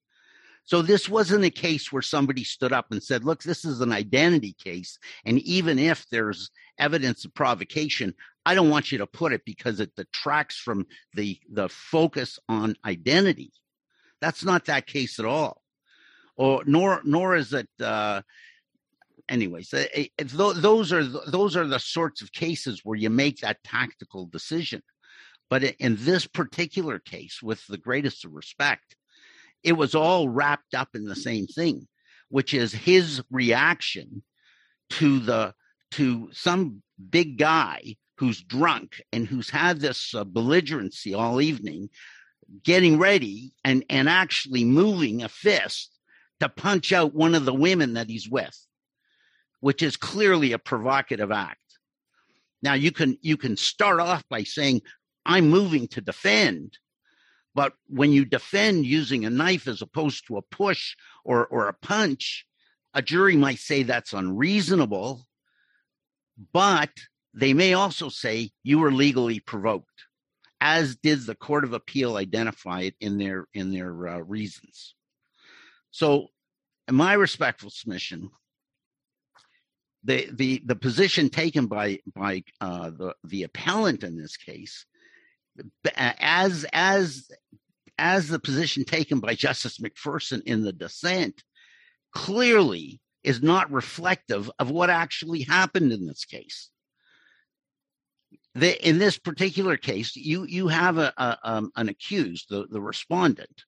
[0.65, 3.93] So this wasn't a case where somebody stood up and said, look, this is an
[3.93, 4.99] identity case.
[5.27, 8.15] And even if there's evidence of provocation,
[8.47, 12.77] I don't want you to put it because it detracts from the, the focus on
[12.85, 13.53] identity.
[14.21, 15.61] That's not that case at all.
[16.37, 18.23] Or nor nor is it uh,
[19.29, 23.63] anyways, it, it, those are those are the sorts of cases where you make that
[23.65, 24.83] tactical decision.
[25.51, 28.97] But in this particular case, with the greatest of respect,
[29.63, 31.87] it was all wrapped up in the same thing,
[32.29, 34.23] which is his reaction
[34.91, 35.55] to the
[35.93, 41.89] to some big guy who's drunk and who's had this uh, belligerency all evening,
[42.63, 45.91] getting ready and and actually moving a fist
[46.41, 48.59] to punch out one of the women that he's with,
[49.61, 51.61] which is clearly a provocative act.
[52.63, 54.83] Now you can you can start off by saying
[55.27, 56.79] I'm moving to defend,
[57.55, 61.73] but when you defend using a knife as opposed to a push or, or a
[61.73, 62.47] punch,
[62.93, 65.27] a jury might say that's unreasonable,
[66.53, 66.91] but
[67.33, 70.04] they may also say you were legally provoked,
[70.65, 74.95] as did the Court of Appeal identify it in their in their uh, reasons.
[75.91, 76.29] So,
[76.89, 78.31] in my respectful submission,
[80.05, 84.87] the the the position taken by by uh, the the appellant in this case
[85.97, 87.29] as as
[87.99, 91.45] as the position taken by Justice MacPherson in the dissent
[92.11, 96.71] clearly is not reflective of what actually happened in this case.
[98.55, 102.81] The, in this particular case, you you have a, a um, an accused, the, the
[102.81, 103.65] respondent,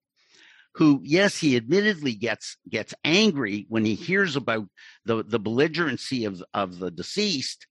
[0.74, 4.68] who, yes, he admittedly gets gets angry when he hears about
[5.04, 7.66] the, the belligerency of, of the deceased,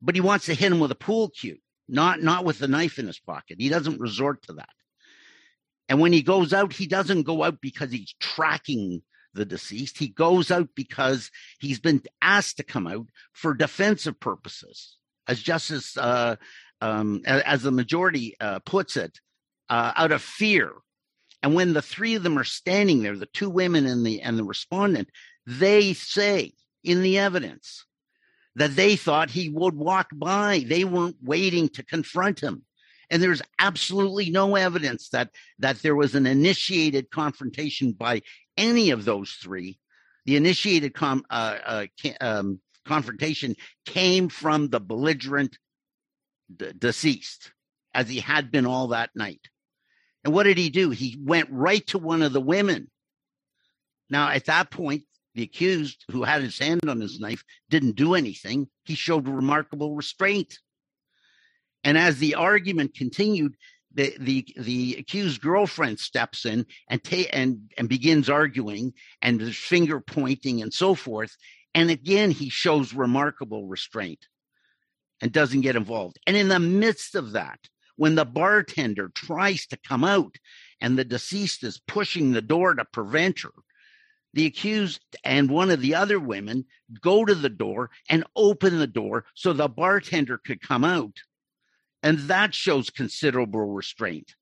[0.00, 2.98] but he wants to hit him with a pool cue not not with the knife
[2.98, 3.60] in his pocket.
[3.60, 4.68] He doesn't resort to that.
[5.88, 9.02] And when he goes out, he doesn't go out because he's tracking
[9.34, 9.98] the deceased.
[9.98, 14.96] He goes out because he's been asked to come out for defensive purposes,
[15.28, 16.36] as Justice, uh,
[16.80, 19.18] um, as the majority uh, puts it,
[19.68, 20.72] uh, out of fear.
[21.42, 24.38] And when the three of them are standing there, the two women and the and
[24.38, 25.08] the respondent,
[25.46, 26.52] they say
[26.84, 27.84] in the evidence
[28.54, 30.64] that they thought he would walk by.
[30.66, 32.64] They weren't waiting to confront him.
[33.10, 38.22] And there's absolutely no evidence that that there was an initiated confrontation by
[38.56, 39.78] any of those three.
[40.24, 41.86] The initiated com, uh, uh,
[42.20, 45.58] um, confrontation came from the belligerent
[46.54, 47.52] d- deceased,
[47.94, 49.48] as he had been all that night.
[50.24, 50.90] And what did he do?
[50.90, 52.90] He went right to one of the women.
[54.08, 55.02] Now, at that point,
[55.34, 58.68] the accused, who had his hand on his knife, didn't do anything.
[58.84, 60.58] He showed remarkable restraint.
[61.84, 63.56] And as the argument continued,
[63.94, 69.56] the the the accused girlfriend steps in and ta- and and begins arguing and there's
[69.56, 71.36] finger pointing and so forth.
[71.74, 74.26] And again, he shows remarkable restraint
[75.20, 76.18] and doesn't get involved.
[76.26, 77.58] And in the midst of that,
[77.96, 80.36] when the bartender tries to come out
[80.80, 83.52] and the deceased is pushing the door to prevent her,
[84.34, 86.64] the accused and one of the other women
[87.00, 91.16] go to the door and open the door so the bartender could come out.
[92.02, 94.34] And that shows considerable restraint.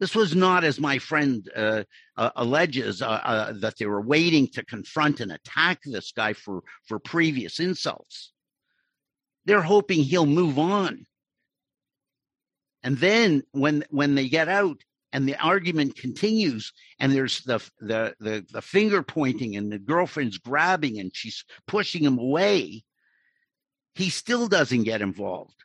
[0.00, 1.84] This was not, as my friend uh,
[2.16, 6.62] uh, alleges, uh, uh that they were waiting to confront and attack this guy for,
[6.88, 8.32] for previous insults.
[9.44, 11.04] They're hoping he'll move on.
[12.82, 14.78] And then when when they get out,
[15.12, 20.38] and the argument continues and there's the, the the the, finger pointing and the girlfriend's
[20.38, 22.84] grabbing and she's pushing him away
[23.94, 25.64] he still doesn't get involved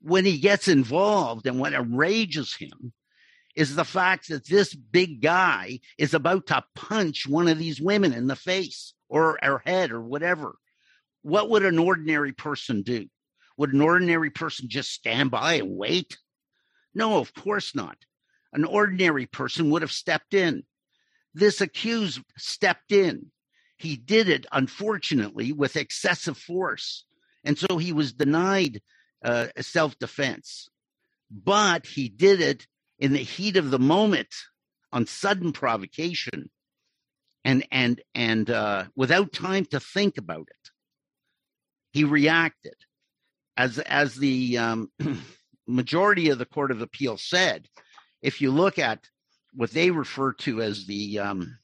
[0.00, 2.92] when he gets involved and what enrages him
[3.54, 8.12] is the fact that this big guy is about to punch one of these women
[8.12, 10.54] in the face or her head or whatever
[11.22, 13.06] what would an ordinary person do
[13.56, 16.16] would an ordinary person just stand by and wait
[16.94, 17.96] no of course not
[18.52, 20.64] an ordinary person would have stepped in.
[21.34, 23.30] This accused stepped in.
[23.78, 27.04] He did it, unfortunately, with excessive force.
[27.44, 28.80] And so he was denied
[29.24, 30.68] uh, self defense.
[31.30, 32.66] But he did it
[33.02, 34.32] in the heat of the moment
[34.92, 36.48] on sudden provocation
[37.44, 40.70] and and and uh, without time to think about it.
[41.92, 42.76] He reacted.
[43.56, 44.90] As as the um,
[45.66, 47.66] majority of the court of appeal said
[48.22, 49.00] if you look at
[49.52, 51.58] what they refer to as the um,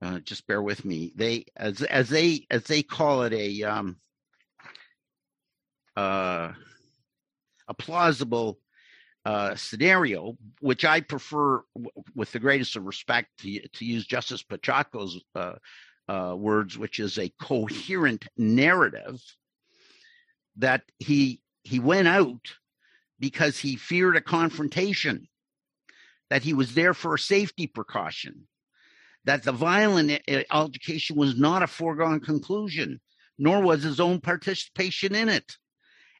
[0.00, 1.12] uh, just bear with me.
[1.16, 3.96] They as as they as they call it a um,
[5.96, 6.52] uh,
[7.66, 8.60] a plausible
[9.26, 14.44] uh, scenario, which I prefer, w- with the greatest of respect, to, to use Justice
[14.44, 15.54] Paciocco's uh,
[16.08, 19.20] uh, words, which is a coherent narrative,
[20.58, 22.54] that he he went out
[23.18, 25.26] because he feared a confrontation,
[26.30, 28.46] that he was there for a safety precaution,
[29.24, 33.00] that the violent uh, altercation was not a foregone conclusion,
[33.40, 35.56] nor was his own participation in it,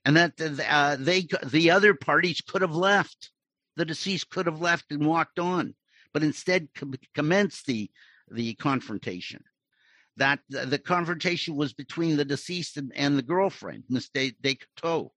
[0.06, 3.32] and that uh, they the other parties could have left,
[3.74, 5.74] the deceased could have left and walked on,
[6.12, 7.90] but instead com- commenced the
[8.30, 9.42] the confrontation.
[10.16, 15.12] That the confrontation was between the deceased and, and the girlfriend, Miss De, Descoteaux,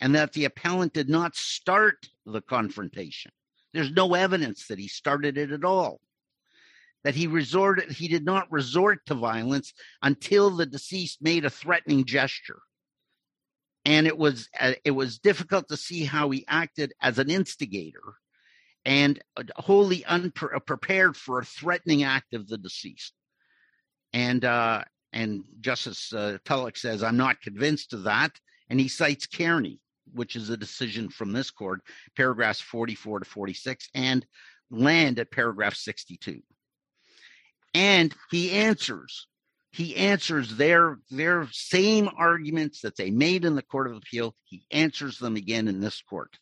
[0.00, 3.32] and that the appellant did not start the confrontation.
[3.72, 6.00] There's no evidence that he started it at all
[7.04, 9.72] that he resorted he did not resort to violence
[10.02, 12.60] until the deceased made a threatening gesture
[13.86, 18.16] and it was uh, it was difficult to see how he acted as an instigator
[18.84, 23.14] and uh, wholly unprepared for a threatening act of the deceased.
[24.12, 24.84] And uh,
[25.16, 28.32] and justice uh, tulloch says i'm not convinced of that
[28.68, 29.78] and he cites Cairney
[30.12, 31.80] which is a decision from this court
[32.16, 34.26] paragraphs 44 to 46 and
[34.70, 36.42] land at paragraph 62
[37.74, 39.26] and he answers
[39.76, 44.34] he answers their their same arguments that they made in the court of appeal.
[44.44, 46.38] He answers them again in this court.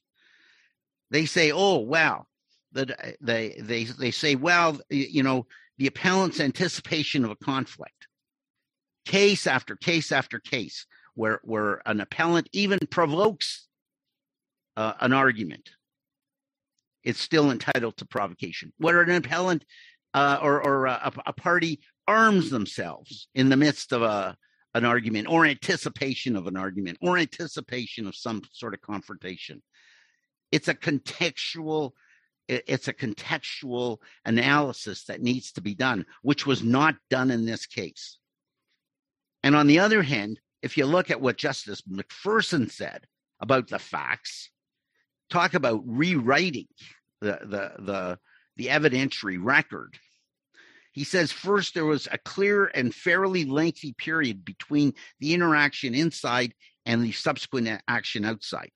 [1.10, 2.26] They say oh wow.
[2.72, 5.46] That they they they say well you know
[5.78, 8.06] the appellant's anticipation of a conflict.
[9.04, 13.66] Case after case after case where where an appellant even provokes
[14.76, 15.70] uh, an argument
[17.02, 18.72] it's still entitled to provocation.
[18.78, 19.64] Where an appellant
[20.14, 24.36] uh, or, or a, a, party arms themselves in the midst of a
[24.74, 29.62] an argument or anticipation of an argument or anticipation of some sort of confrontation.
[30.50, 31.92] It's a contextual
[32.46, 37.64] it's a contextual analysis that needs to be done, which was not done in this
[37.66, 38.18] case.
[39.42, 43.06] And on the other hand, if you look at what Justice MacPherson said
[43.40, 44.50] about the facts,
[45.30, 46.68] talk about rewriting
[47.20, 48.18] the the the
[48.56, 49.98] the evidentiary record.
[50.92, 56.54] He says first there was a clear and fairly lengthy period between the interaction inside
[56.86, 58.70] and the subsequent action outside.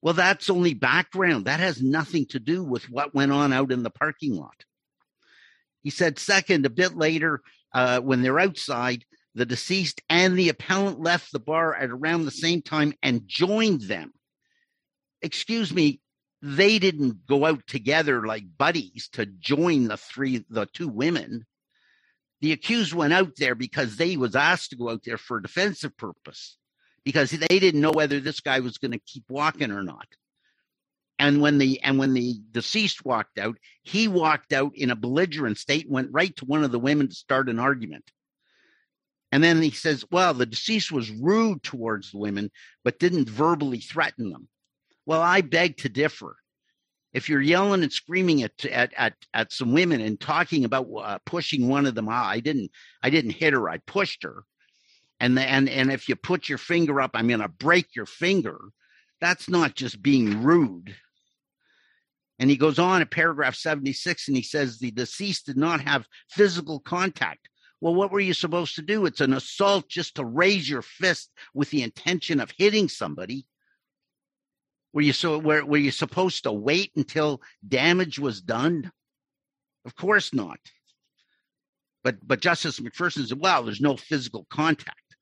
[0.00, 1.44] Well, that's only background.
[1.46, 4.64] That has nothing to do with what went on out in the parking lot.
[5.82, 7.42] He said, second, a bit later,
[7.74, 9.04] uh, when they're outside,
[9.34, 13.82] the deceased and the appellant left the bar at around the same time and joined
[13.82, 14.12] them.
[15.20, 16.00] Excuse me,
[16.46, 21.44] they didn't go out together like buddies to join the three the two women.
[22.40, 25.42] The accused went out there because they was asked to go out there for a
[25.42, 26.56] defensive purpose
[27.04, 30.06] because they didn't know whether this guy was going to keep walking or not.
[31.18, 35.58] And when the and when the deceased walked out he walked out in a belligerent
[35.58, 38.08] state went right to one of the women to start an argument.
[39.32, 42.52] And then he says well the deceased was rude towards the women
[42.84, 44.46] but didn't verbally threaten them
[45.06, 46.36] well, I beg to differ.
[47.12, 51.18] If you're yelling and screaming at at at, at some women and talking about uh,
[51.24, 52.70] pushing one of them out, I didn't
[53.02, 53.70] I didn't hit her.
[53.70, 54.44] I pushed her.
[55.18, 58.04] And the, and and if you put your finger up, I'm going to break your
[58.04, 58.58] finger.
[59.20, 60.94] That's not just being rude.
[62.38, 66.06] And he goes on in paragraph 76 and he says the deceased did not have
[66.28, 67.48] physical contact.
[67.80, 69.06] Well, what were you supposed to do?
[69.06, 73.46] It's an assault just to raise your fist with the intention of hitting somebody.
[74.96, 78.90] Were you so were, were you supposed to wait until damage was done?
[79.84, 80.58] Of course not.
[82.02, 85.16] But but Justice MacPherson said, well, there's no physical contact.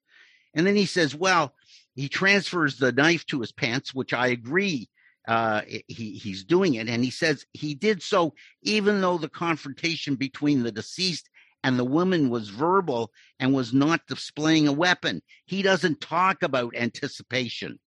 [0.54, 1.54] And then he says, well,
[1.96, 4.88] he transfers the knife to his pants, which I agree
[5.26, 10.14] uh, he he's doing it, and he says he did so even though the confrontation
[10.14, 11.28] between the deceased
[11.64, 13.10] and the woman was verbal
[13.40, 15.20] and was not displaying a weapon.
[15.46, 17.80] He doesn't talk about anticipation.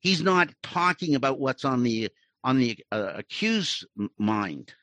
[0.00, 2.10] He's not talking about what's on the
[2.42, 3.86] on the uh, accused
[4.18, 4.74] mind,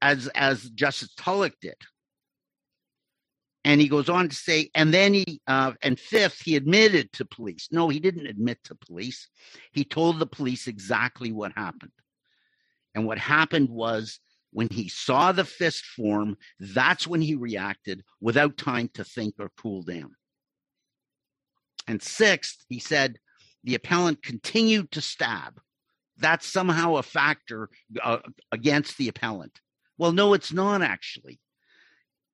[0.00, 1.76] as as Justice Tulloch did.
[3.62, 7.26] And he goes on to say, and then he, uh, and fifth, he admitted to
[7.26, 7.68] police.
[7.70, 9.28] No, he didn't admit to police.
[9.72, 11.92] He told the police exactly what happened.
[12.94, 14.18] And what happened was
[14.52, 19.50] when he saw the fist form, that's when he reacted without time to think or
[19.58, 20.16] cool down.
[21.86, 23.18] And sixth, he said,
[23.64, 25.60] the appellant continued to stab.
[26.18, 27.68] That's somehow a factor
[28.02, 28.18] uh,
[28.52, 29.60] against the appellant.
[29.98, 31.40] Well, no, it's not actually.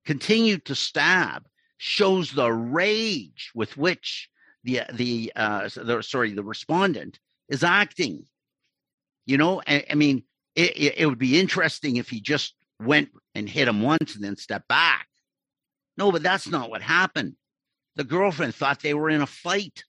[0.05, 1.45] Continued to stab
[1.77, 4.29] shows the rage with which
[4.63, 7.19] the the, uh, the sorry the respondent
[7.49, 8.25] is acting.
[9.25, 10.23] You know, I, I mean,
[10.55, 14.23] it, it, it would be interesting if he just went and hit him once and
[14.23, 15.07] then stepped back.
[15.97, 17.35] No, but that's not what happened.
[17.95, 19.83] The girlfriend thought they were in a fight,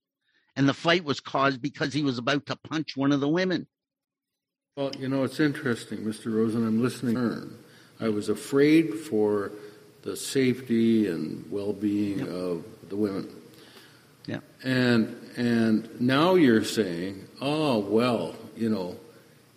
[0.59, 3.69] and the fight was caused because he was about to punch one of the women.
[4.77, 6.35] Well, you know, it's interesting, Mr.
[6.35, 6.67] Rosen.
[6.67, 7.57] I'm listening.
[8.01, 9.53] I was afraid for
[10.03, 12.29] the safety and well-being yep.
[12.29, 13.31] of the women.
[14.27, 14.41] Yeah.
[14.65, 18.97] And and now you're saying, oh well, you know,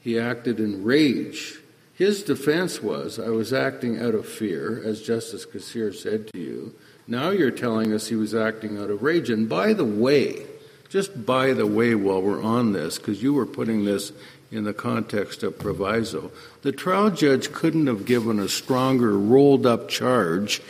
[0.01, 1.57] he acted in rage.
[1.95, 6.75] His defense was, I was acting out of fear, as Justice Kasirer said to you.
[7.07, 9.29] Now you're telling us he was acting out of rage.
[9.29, 10.47] And by the way,
[10.91, 14.11] just by the way, while we're on this, because you were putting this
[14.51, 16.29] in the context of proviso,
[16.63, 20.61] the trial judge couldn't have given a stronger rolled up charge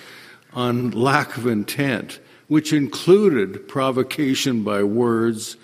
[0.53, 5.57] on lack of intent, which included provocation by words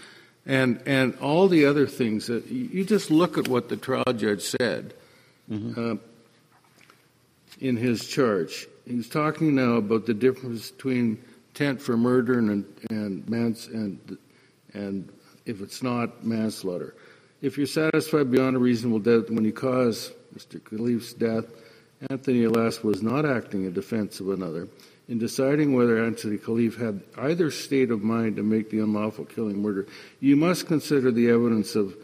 [0.48, 4.42] and and all the other things that you just look at what the trial judge
[4.42, 4.94] said
[5.52, 5.92] mm-hmm.
[5.92, 5.98] uh,
[7.60, 8.66] in his charge.
[8.88, 14.18] He's talking now about the difference between intent for murder and and mans and
[14.78, 15.12] and
[15.46, 16.96] if it's not manslaughter.
[17.42, 20.64] If you're satisfied beyond a reasonable doubt that when you caused Mr.
[20.64, 21.46] Khalif's death,
[22.10, 24.68] Anthony Alas was not acting in defense of another,
[25.08, 29.62] in deciding whether Anthony Khalief had either state of mind to make the unlawful killing
[29.62, 29.88] murder,
[30.20, 31.96] you must consider the evidence of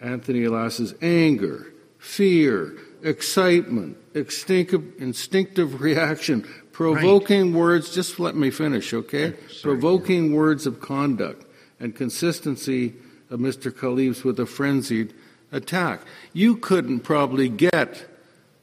[0.00, 7.60] Anthony Alas's anger, fear, excitement, instinctive, instinctive reaction, provoking right.
[7.60, 7.94] words.
[7.94, 9.34] Just let me finish, okay?
[9.48, 10.36] Sorry, provoking yeah.
[10.36, 11.46] words of conduct
[11.80, 12.94] and consistency
[13.30, 13.74] of Mr.
[13.74, 15.14] Khalief's with a frenzied
[15.50, 16.02] attack.
[16.32, 18.06] You couldn't probably get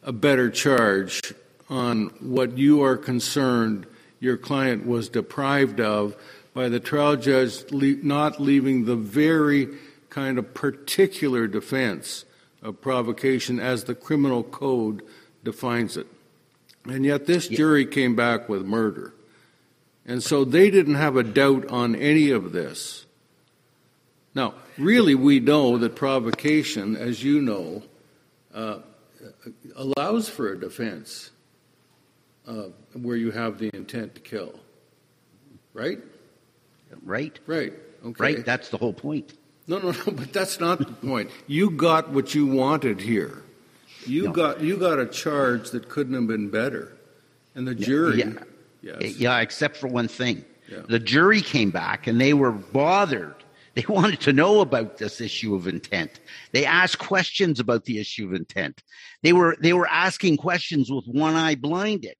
[0.04, 1.34] a better charge
[1.70, 3.86] on what you are concerned
[4.20, 6.16] your client was deprived of
[6.54, 9.68] by the trial judge not leaving the very
[10.10, 12.26] kind of particular defense
[12.64, 15.04] of provocation as the criminal code
[15.44, 16.08] defines it.
[16.86, 19.14] And yet this jury came back with murder.
[20.06, 23.06] And so they didn't have a doubt on any of this.
[24.38, 27.82] Now, really, we know that provocation, as you know,
[28.54, 28.78] uh,
[29.76, 31.32] allows for a defense
[32.48, 34.54] uh, where you have the intent to kill.
[35.74, 35.98] Right?
[37.04, 37.40] Right.
[37.48, 37.74] Right.
[38.06, 38.24] Okay.
[38.24, 38.46] Right.
[38.46, 39.34] That's the whole point.
[39.66, 40.04] No, no, no.
[40.06, 41.32] But that's not the point.
[41.48, 43.42] You got what you wanted here.
[44.06, 44.32] You no.
[44.34, 46.96] got you got a charge that couldn't have been better,
[47.56, 48.20] and the jury.
[48.20, 48.34] Yeah.
[49.02, 49.18] Yes.
[49.18, 49.40] Yeah.
[49.40, 50.46] Except for one thing.
[50.72, 50.82] Yeah.
[50.88, 53.34] The jury came back and they were bothered.
[53.78, 56.20] They wanted to know about this issue of intent.
[56.52, 58.82] They asked questions about the issue of intent.
[59.22, 62.16] They were they were asking questions with one eye blinded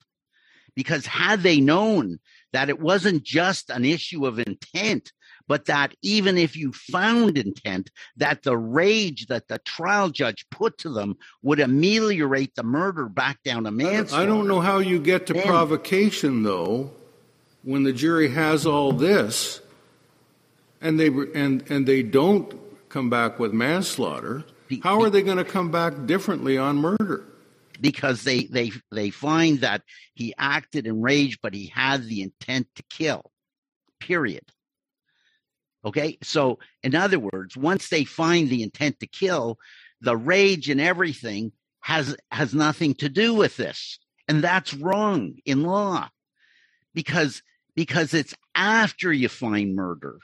[0.76, 2.20] because had they known
[2.54, 5.12] that it wasn't just an issue of intent,
[5.48, 10.78] but that even if you found intent, that the rage that the trial judge put
[10.78, 14.24] to them would ameliorate the murder back down to manslaughter.
[14.24, 16.92] I don't know how you get to then, provocation though,
[17.64, 19.62] when the jury has all this,
[20.82, 22.54] and they and and they don't
[22.90, 24.44] come back with manslaughter.
[24.84, 27.26] How are they going to come back differently on murder?
[27.82, 32.68] because they they they find that he acted in rage but he had the intent
[32.76, 33.32] to kill
[34.00, 34.44] period.
[35.86, 36.18] Okay?
[36.24, 39.58] So in other words once they find the intent to kill
[40.02, 41.52] the rage and everything
[41.82, 44.00] has has nothing to do with this.
[44.28, 46.10] And that's wrong in law.
[46.94, 47.42] Because
[47.76, 50.18] because it's after you find murder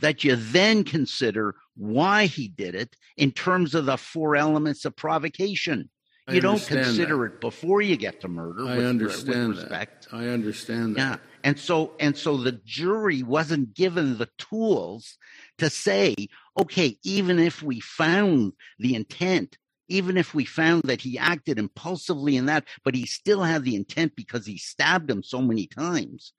[0.00, 4.96] that you then consider why he did it in terms of the four elements of
[4.96, 5.90] provocation
[6.30, 7.34] you don't consider that.
[7.34, 8.66] it before you get to murder.
[8.66, 10.10] I with, uh, understand with respect.
[10.10, 10.16] That.
[10.16, 11.00] I understand that.
[11.00, 15.16] Yeah, and so and so the jury wasn't given the tools
[15.58, 16.14] to say,
[16.58, 19.56] okay, even if we found the intent,
[19.88, 23.76] even if we found that he acted impulsively in that, but he still had the
[23.76, 26.32] intent because he stabbed him so many times.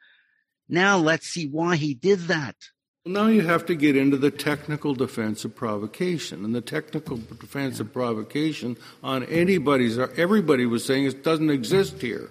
[0.67, 2.55] Now let's see why he did that.
[3.05, 6.43] Now you have to get into the technical defense of provocation.
[6.43, 12.29] And the technical defense of provocation on anybody's, everybody was saying it doesn't exist here.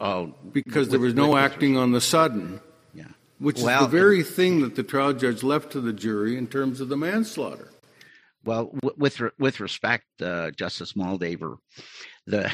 [0.00, 2.60] Oh, because there was no acting on the sudden.
[2.94, 3.04] Yeah.
[3.38, 6.46] Which well, is the very thing that the trial judge left to the jury in
[6.46, 7.70] terms of the manslaughter.
[8.42, 11.58] Well, with with respect, uh, Justice Moldaver,
[12.26, 12.50] the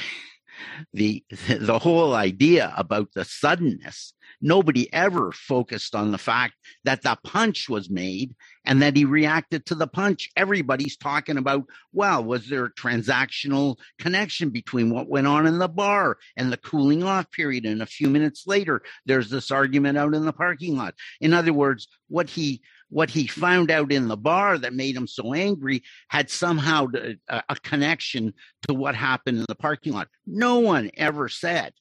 [0.93, 7.17] the the whole idea about the suddenness nobody ever focused on the fact that the
[7.25, 8.35] punch was made
[8.65, 10.31] and that he reacted to the punch.
[10.37, 15.69] Everybody's talking about, well, was there a transactional connection between what went on in the
[15.69, 17.65] bar and the cooling off period?
[17.65, 20.95] And a few minutes later, there's this argument out in the parking lot.
[21.21, 25.07] In other words, what he what he found out in the bar that made him
[25.09, 28.33] so angry had somehow uh, a, a connection
[28.69, 30.09] to what happened in the parking lot.
[30.27, 31.73] No one ever said,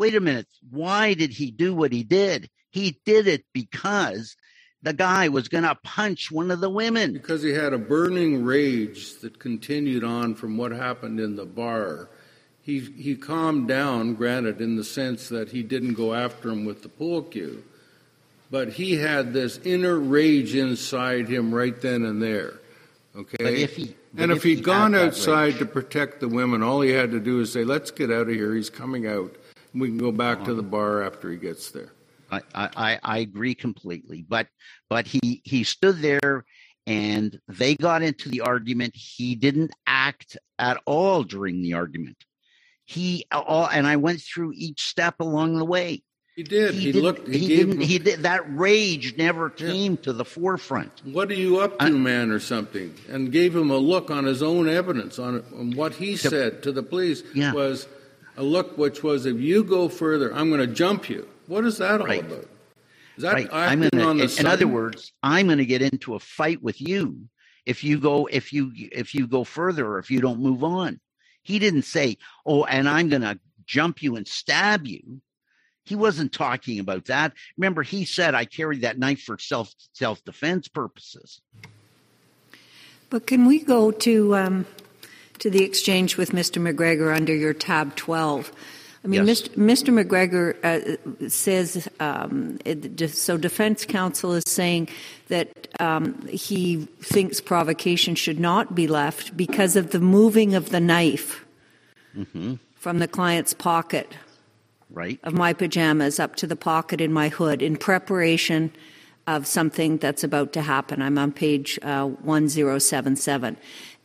[0.00, 2.48] wait a minute, why did he do what he did?
[2.70, 4.34] He did it because
[4.82, 7.12] the guy was going to punch one of the women.
[7.12, 12.08] Because he had a burning rage that continued on from what happened in the bar.
[12.62, 16.82] He, he calmed down, granted, in the sense that he didn't go after him with
[16.82, 17.62] the pool cue
[18.50, 22.54] but he had this inner rage inside him right then and there.
[23.16, 23.36] Okay?
[23.38, 26.80] But if he, and if, if he'd he gone outside to protect the women, all
[26.80, 28.54] he had to do is say, let's get out of here.
[28.54, 29.34] He's coming out.
[29.74, 31.92] We can go back to the bar after he gets there.
[32.32, 34.24] I, I, I agree completely.
[34.28, 34.46] But
[34.88, 36.44] but he he stood there
[36.86, 38.94] and they got into the argument.
[38.96, 42.16] He didn't act at all during the argument.
[42.84, 46.02] He all and I went through each step along the way.
[46.36, 46.74] He did.
[46.74, 47.28] He, didn't- looked.
[47.28, 47.72] He, he gave didn't.
[47.82, 48.22] him, He did.
[48.22, 50.90] That rage never came to the forefront.
[51.04, 52.94] What are you up to, man, or something?
[53.10, 56.72] And gave him a look on his own evidence on, on what he said to
[56.72, 57.52] the police Yeah.
[57.52, 57.86] was
[58.40, 61.28] a look which was, if you go further, I'm going to jump you.
[61.46, 62.24] What is that all Right.
[62.24, 62.48] about?
[63.16, 63.48] Is that Right.
[63.52, 64.06] I'm gonna.
[64.06, 67.28] on the In, in other words, I'm going to get into a fight with you
[67.66, 71.00] if you go if you if you go further or if you don't move on.
[71.42, 72.16] He didn't say,
[72.46, 75.20] "Oh, and I'm going to jump you and stab you."
[75.84, 77.34] He wasn't talking about that.
[77.58, 81.42] Remember, he said, "I carried that knife for self self defense purposes."
[83.10, 84.66] But can we go to um,
[85.40, 86.60] to the exchange with Mr.
[86.62, 88.52] McGregor under your tab 12?
[89.02, 89.42] I mean, Yes.
[89.48, 89.54] Mr.
[89.56, 90.04] Mr.
[90.04, 93.38] McGregor uh, says um, it, so.
[93.38, 94.88] Defense counsel is saying
[95.28, 100.80] that um, he thinks provocation should not be left because of the moving of the
[100.80, 101.44] knife
[102.76, 104.14] from the client's pocket
[104.92, 105.20] Right.
[105.22, 108.72] of my pajamas up to the pocket in my hood in preparation
[109.28, 111.00] of something that's about to happen.
[111.00, 113.56] I'm on page uh, 1077.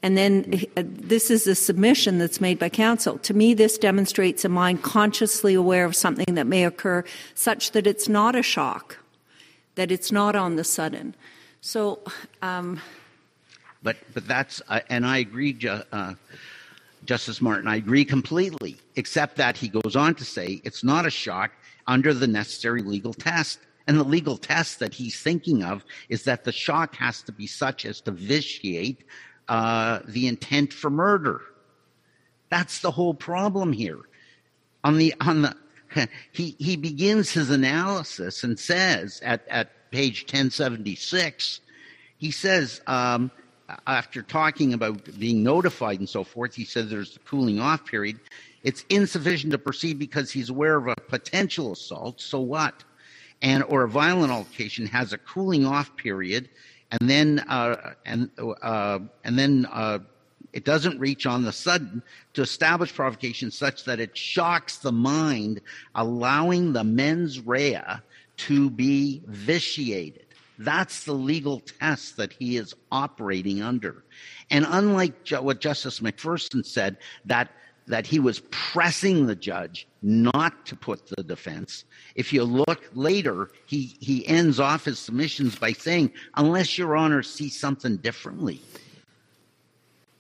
[0.06, 3.18] And then uh, this is a submission that's made by counsel.
[3.18, 7.04] To me, this demonstrates a mind consciously aware of something that may occur
[7.34, 9.00] such that it's not a shock,
[9.74, 11.16] that it's not on the sudden.
[11.62, 12.02] So,
[12.44, 12.80] um,
[13.82, 16.14] But but that's uh, and I agree, Ju- uh,
[17.06, 17.68] Justice Martin.
[17.68, 21.50] I agree completely, except that he goes on to say it's not a shock
[21.88, 23.58] under the necessary legal test.
[23.88, 27.48] And the legal test that he's thinking of is that the shock has to be
[27.48, 29.04] such as to vitiate
[29.48, 31.42] uh, the intent for murder.
[32.50, 34.00] That's the whole problem here.
[34.84, 35.56] On the on the
[36.32, 41.62] he he begins his analysis and says at at page 1076
[42.18, 43.32] he says um,
[43.88, 48.20] after talking about being notified and so forth he says there's a cooling off period
[48.64, 52.84] it's insufficient to proceed because he's aware of a potential assault so what
[53.42, 56.50] and or a violent altercation has a cooling off period
[57.00, 58.30] and then uh, and
[58.62, 60.00] uh, and then uh,
[60.54, 62.02] it doesn't reach on the sudden
[62.34, 65.62] to establish provocation such that it shocks the mind,
[65.96, 67.84] allowing the mens rea
[68.38, 70.26] to be vitiated.
[70.58, 74.04] That's the legal test that he is operating under.
[74.50, 77.52] And unlike what Justice MacPherson said, that
[77.88, 81.86] that he was pressing the judge not to put the defense.
[82.16, 87.22] If you look later, he, he ends off his submissions by saying, unless your honor
[87.22, 88.62] sees something differently.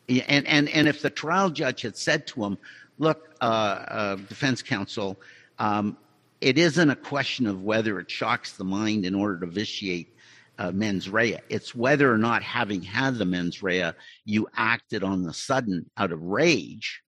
[0.07, 2.57] And, and, and if the trial judge had said to him,
[2.99, 5.18] look, uh, uh, defense counsel,
[5.57, 5.97] um,
[6.41, 10.16] it isn't a question of whether it shocks the mind in order to vitiate
[10.59, 11.39] uh, mens rea.
[11.49, 13.93] It's whether or not, having had the mens rea,
[14.26, 17.01] you acted on the sudden out of rage.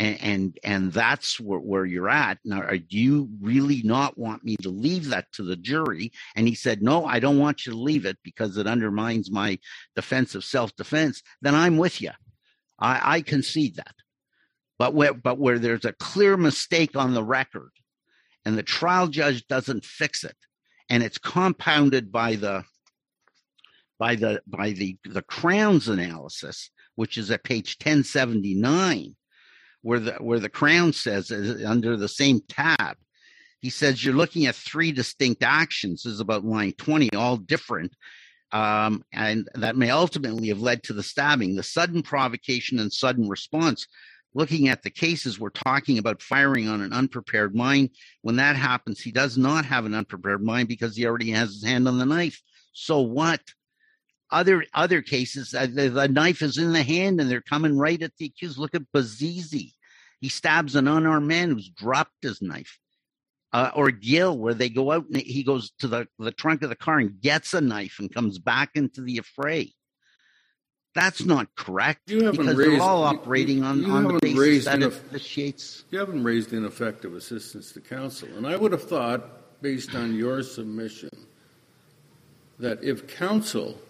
[0.00, 2.38] And, and, and that's where, where you're at.
[2.42, 6.10] Now, are, do you really not want me to leave that to the jury?
[6.34, 9.58] And he said, no, I don't want you to leave it because it undermines my
[9.94, 11.22] defense of self-defense.
[11.42, 12.12] Then I'm with you.
[12.78, 13.94] I, I concede that.
[14.78, 17.72] But where, but where there's a clear mistake on the record
[18.46, 20.36] and the trial judge doesn't fix it
[20.88, 22.64] and it's compounded by the
[23.98, 29.14] by the by the the crown's analysis which is at page 1079
[29.82, 32.96] where the where the crown says under the same tab
[33.60, 37.94] he says you're looking at three distinct actions this is about line 20 all different
[38.52, 43.28] um, and that may ultimately have led to the stabbing the sudden provocation and sudden
[43.28, 43.86] response
[44.34, 47.90] looking at the cases, we're talking about firing on an unprepared mind.
[48.22, 51.64] When that happens, he does not have an unprepared mind because he already has his
[51.64, 52.40] hand on the knife.
[52.72, 53.40] So what?
[54.32, 58.00] Other other cases, uh, the, the knife is in the hand and they're coming right
[58.00, 58.58] at the accused.
[58.58, 59.72] Look at Bazizi.
[60.20, 62.78] He stabs an unarmed man who's dropped his knife.
[63.52, 66.68] uh, or Gill, where they go out and he goes to the, the trunk of
[66.68, 69.72] the car and gets a knife and comes back into the affray.
[70.94, 74.18] That's not correct You haven't because raised- they're all you- operating on, you on the
[74.20, 75.84] basis that enough- it vitiates.
[75.90, 78.28] You haven't raised ineffective assistance to counsel.
[78.36, 81.10] And I would have thought, based on your submission,
[82.60, 83.80] that if counsel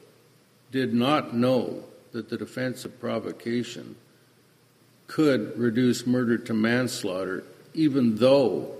[0.70, 3.96] did not know that the defense of provocation
[5.06, 7.42] could reduce murder to manslaughter,
[7.74, 8.72] even though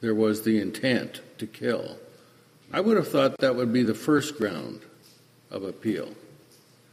[0.00, 1.96] there was the intent to kill,
[2.72, 4.80] I would have thought that would be the first ground
[5.50, 6.08] of appeal.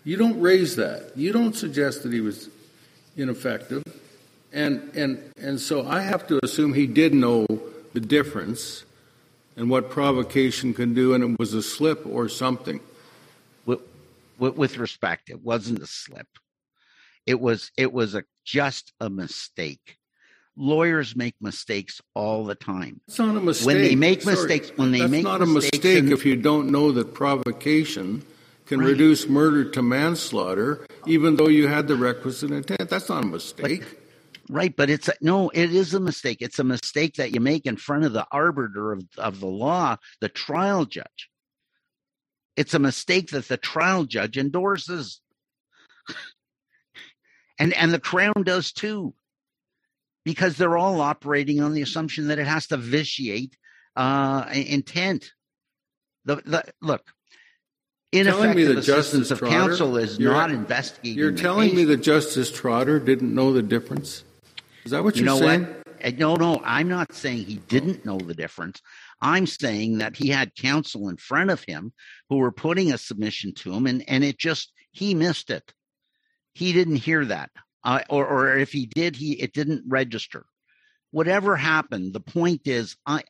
[0.03, 1.11] You don't raise that.
[1.15, 2.49] You don't suggest that he was
[3.15, 3.83] ineffective.
[4.51, 7.45] And, and, and so I have to assume he did know
[7.93, 8.83] the difference
[9.55, 12.79] and what provocation can do, and it was a slip or something.
[14.37, 16.27] With, with, respect, it wasn't a slip.
[17.25, 19.97] It was it was a just a mistake.
[20.55, 23.01] Lawyers make mistakes all the time.
[23.07, 23.67] It's not a mistake.
[23.67, 24.35] When they make Sorry.
[24.35, 28.23] mistakes, when they That's make not a mistake if you don't know that provocation
[28.65, 28.89] can Right.
[28.89, 32.89] reduce murder to manslaughter, even though you had the requisite intent.
[32.89, 33.83] That's not a mistake.
[34.49, 36.37] Right, but it's a, no, it is a mistake.
[36.41, 39.97] It's a mistake that you make in front of the arbiter of, of the law,
[40.21, 41.29] the trial judge.
[42.57, 45.21] It's a mistake that the trial judge endorses.
[47.59, 49.13] and and the crown does too.
[50.25, 53.55] Because they're all operating on the assumption that it has to vitiate
[53.95, 55.31] uh, intent.
[56.25, 57.13] The, the look,
[58.11, 61.17] telling me that Justice of Trotter- counsel is not investigating.
[61.17, 64.25] You're telling me that Justice Trotter didn't know the difference?
[64.83, 65.65] Is that what You you're know saying?
[65.65, 65.83] what?
[66.03, 68.81] Uh, No, no, I'm not saying he didn't know the difference.
[69.21, 71.93] I'm saying that he had counsel in front of him
[72.29, 75.73] who were putting a submission to him, and and it just he missed it.
[76.53, 77.51] He didn't hear that,
[77.83, 80.45] uh, or or if he did, he it didn't register.
[81.11, 83.23] Whatever happened, the point is, I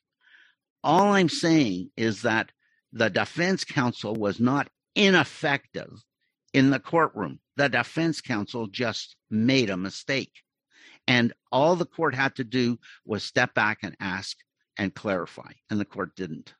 [0.83, 2.51] all I'm saying is that
[2.93, 5.91] the defense counsel was not ineffective
[6.53, 7.39] in the courtroom.
[7.55, 10.31] The defense counsel just made a mistake.
[11.07, 14.38] And all the court had to do was step back and ask
[14.78, 16.53] and clarify, and the court didn't.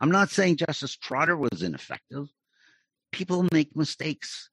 [0.00, 2.26] I'm not saying Justice Trotter was ineffective.
[3.12, 4.50] People make mistakes.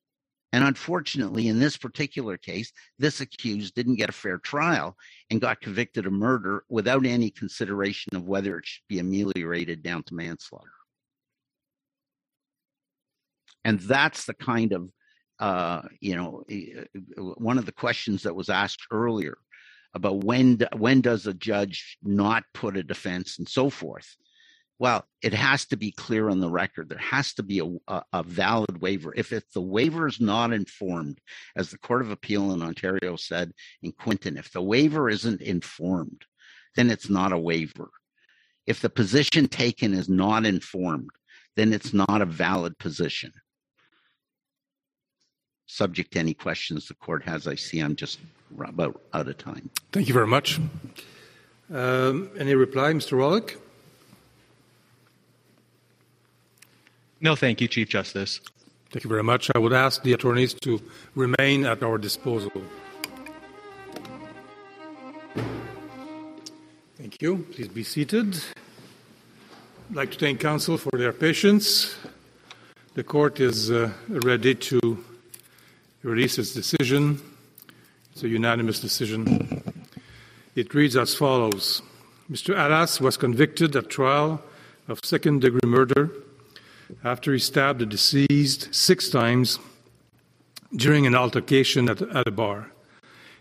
[0.53, 4.95] And unfortunately, in this particular case, this accused didn't get a fair trial
[5.31, 10.03] and got convicted of murder without any consideration of whether it should be ameliorated down
[10.03, 10.69] to manslaughter.
[13.65, 14.89] And that's the kind of
[15.39, 16.43] uh, you know,
[17.17, 19.37] one of the questions that was asked earlier
[19.93, 24.15] about when when does a judge not put a defense and so forth.
[24.79, 26.89] Well, it has to be clear on the record.
[26.89, 29.13] There has to be a, a, a valid waiver.
[29.15, 31.19] If if the waiver is not informed,
[31.55, 36.25] as the Court of Appeal in Ontario said in Quinton, if the waiver isn't informed,
[36.75, 37.91] then it's not a waiver.
[38.65, 41.09] If the position taken is not informed,
[41.55, 43.31] then it's not a valid position
[45.73, 47.47] subject to any questions the court has.
[47.47, 48.19] I see I'm just
[48.59, 49.69] about out of time.
[49.91, 50.59] Thank you very much.
[51.73, 53.17] Um, any reply, Mr.
[53.17, 53.57] Wallach?
[57.19, 58.39] No, thank you, Chief Justice.
[58.91, 59.49] Thank you very much.
[59.55, 60.79] I would ask the attorneys to
[61.15, 62.51] remain at our disposal.
[66.97, 67.47] Thank you.
[67.51, 68.35] Please be seated.
[69.89, 71.95] I'd like to thank counsel for their patience.
[72.93, 75.03] The court is uh, ready to
[76.03, 77.21] release its decision.
[78.11, 79.63] It's a unanimous decision.
[80.55, 81.81] It reads as follows
[82.31, 82.53] Mr.
[82.53, 84.41] Alas was convicted at trial
[84.87, 86.11] of second degree murder
[87.03, 89.59] after he stabbed the deceased six times
[90.75, 92.71] during an altercation at, at a bar.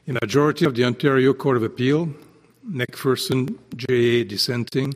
[0.09, 2.09] A majority of the Ontario Court of Appeal,
[2.69, 4.95] MacPherson JA dissenting,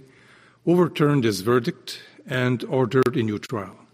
[0.67, 3.86] overturned this verdict and ordered a new trial.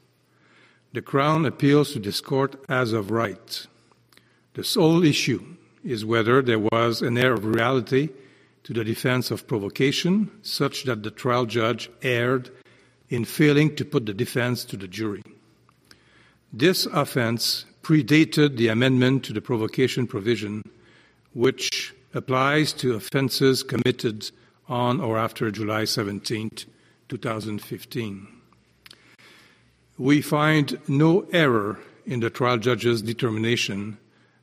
[0.92, 3.66] The Crown appeals to this court as of right.
[4.52, 5.42] The sole issue
[5.82, 8.10] is whether there was an air of reality
[8.64, 12.50] to the defense of provocation, such that the trial judge erred
[13.08, 15.22] in failing to put the defense to the jury.
[16.52, 20.62] This offense predated the amendment to the provocation provision,
[21.32, 24.30] which applies to offenses committed
[24.68, 26.50] on or after July 17,
[27.08, 28.41] 2015.
[30.02, 33.98] We find no error in the trial judge's determination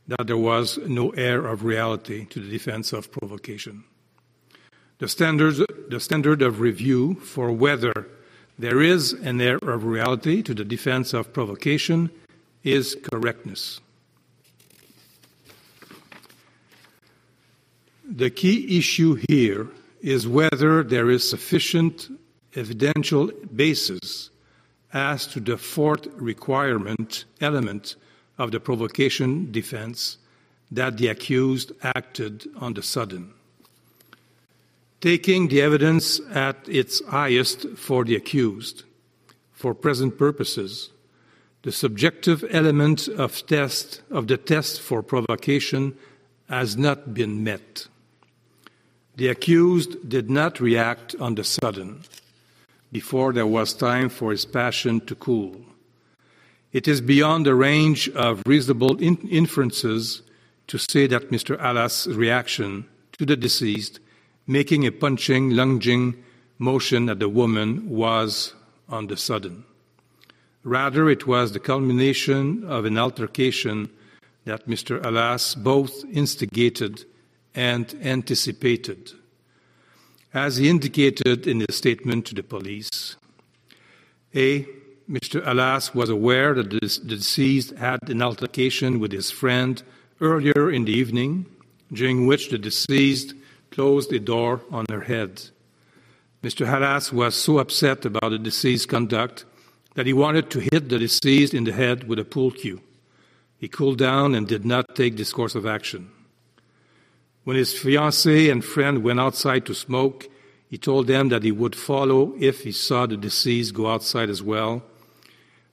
[0.08, 3.84] that there was no air of reality to the defense of provocation.
[5.00, 8.08] The, standards, the standard of review for whether
[8.58, 12.10] there is an air of reality to the defense of provocation
[12.64, 13.82] is correctness.
[18.06, 19.68] The key issue here
[20.00, 22.08] is whether there is sufficient
[22.56, 24.30] evidential basis
[24.94, 27.96] as to the fourth requirement element
[28.38, 30.18] of the provocation defense
[30.72, 33.34] that the accused acted on the sudden.
[35.02, 38.84] Taking the evidence at its highest for the accused,
[39.54, 40.90] for present purposes,
[41.64, 45.98] the subjective element of test of the test for provocation
[46.50, 47.88] has not been met.
[49.18, 52.04] The accused did not react on the sudden
[52.92, 55.56] before there was time for his passion to cool.
[56.72, 60.22] It is beyond the range of reasonable in- inferences
[60.68, 61.58] to say that Mr.
[61.60, 62.86] Alas' reaction
[63.18, 64.00] to the deceased,
[64.46, 66.24] making a punching, lunging
[66.60, 68.54] motion at the woman, was
[68.88, 69.66] on the sudden.
[70.64, 73.90] Rather, it was the culmination of an altercation
[74.46, 75.04] that Mr.
[75.04, 77.06] Alas both instigated
[77.56, 79.12] and anticipated.
[80.34, 83.16] As he indicated in his statement to the police,
[84.36, 84.68] A.
[85.10, 85.42] Mr.
[85.44, 89.82] Alas was aware that the deceased had an altercation with his friend
[90.22, 91.48] earlier in the evening,
[91.92, 93.34] during which the deceased
[93.72, 95.50] closed a door on her head.
[96.44, 96.72] Mr.
[96.72, 99.46] Alas was so upset about the deceased's conduct
[99.96, 102.80] that he wanted to hit the deceased in the head with a pool cue.
[103.58, 106.12] He cooled down and did not take this course of action.
[107.50, 110.30] When his fiancée and friend went outside to smoke,
[110.68, 114.44] he told them that he would follow if he saw the deceased go outside as
[114.44, 114.84] well.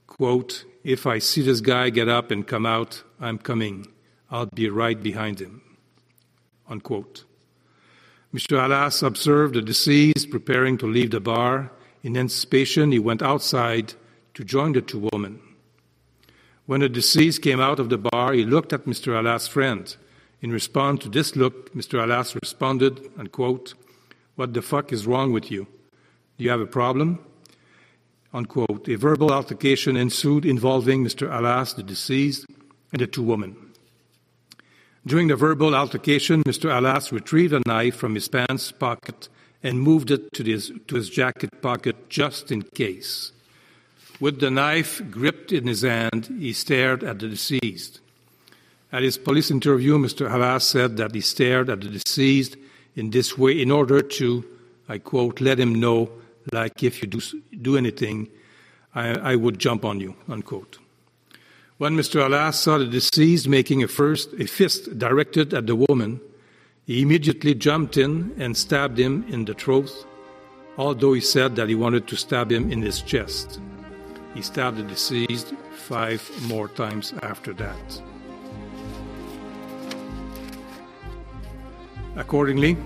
[0.06, 3.88] Quote, If I see this guy get up and come out, I'm coming.
[4.30, 5.60] I'll be right behind him.
[6.66, 7.24] Unquote.
[8.32, 8.64] Mr.
[8.64, 11.70] Alas observed the deceased preparing to leave the bar.
[12.02, 13.92] In anticipation, he went outside
[14.32, 15.42] to join the two women.
[16.64, 19.20] When the deceased came out of the bar, he looked at Mr.
[19.20, 19.94] Alas' friend.
[20.42, 22.02] In response to this look, Mr.
[22.02, 23.74] Alas responded, unquote,
[24.34, 25.66] What the fuck is wrong with you?
[26.36, 27.18] Do you have a problem?
[28.34, 28.88] Unquote.
[28.88, 31.34] A verbal altercation ensued involving Mr.
[31.34, 32.46] Alas, the deceased,
[32.92, 33.56] and the two women.
[35.06, 36.76] During the verbal altercation, Mr.
[36.76, 39.28] Alas retrieved a knife from his pants pocket
[39.62, 43.32] and moved it to his, to his jacket pocket just in case.
[44.20, 48.00] With the knife gripped in his hand, he stared at the deceased.
[48.92, 50.32] At his police interview, Mr.
[50.32, 52.56] Alas said that he stared at the deceased
[52.94, 54.44] in this way in order to,
[54.88, 56.10] I quote, let him know,
[56.52, 57.20] like if you do,
[57.60, 58.28] do anything,
[58.94, 60.78] I, I would jump on you, unquote.
[61.78, 62.24] When Mr.
[62.24, 66.20] Alas saw the deceased making a, first, a fist directed at the woman,
[66.86, 69.92] he immediately jumped in and stabbed him in the throat,
[70.78, 73.60] although he said that he wanted to stab him in his chest.
[74.32, 78.02] He stabbed the deceased five more times after that.
[82.16, 82.76] Accordingly,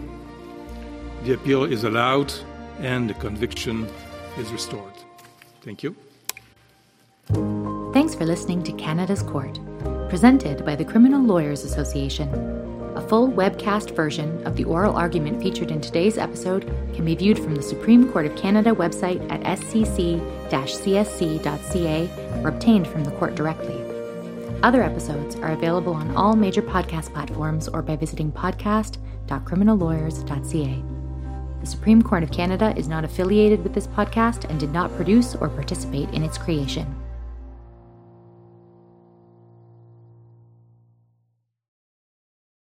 [1.25, 2.33] the appeal is allowed
[2.81, 3.89] and the conviction
[4.39, 4.93] is restored.
[5.63, 5.95] Thank you.
[7.93, 9.59] Thanks for listening to Canada's Court,
[10.09, 12.29] presented by the Criminal Lawyers Association.
[12.97, 17.39] A full webcast version of the oral argument featured in today's episode can be viewed
[17.39, 20.21] from the Supreme Court of Canada website at scc
[20.51, 23.81] csc.ca or obtained from the court directly.
[24.63, 28.33] Other episodes are available on all major podcast platforms or by visiting
[29.31, 30.83] podcast.criminallawyers.ca.
[31.61, 35.35] The Supreme Court of Canada is not affiliated with this podcast and did not produce
[35.35, 37.00] or participate in its creation.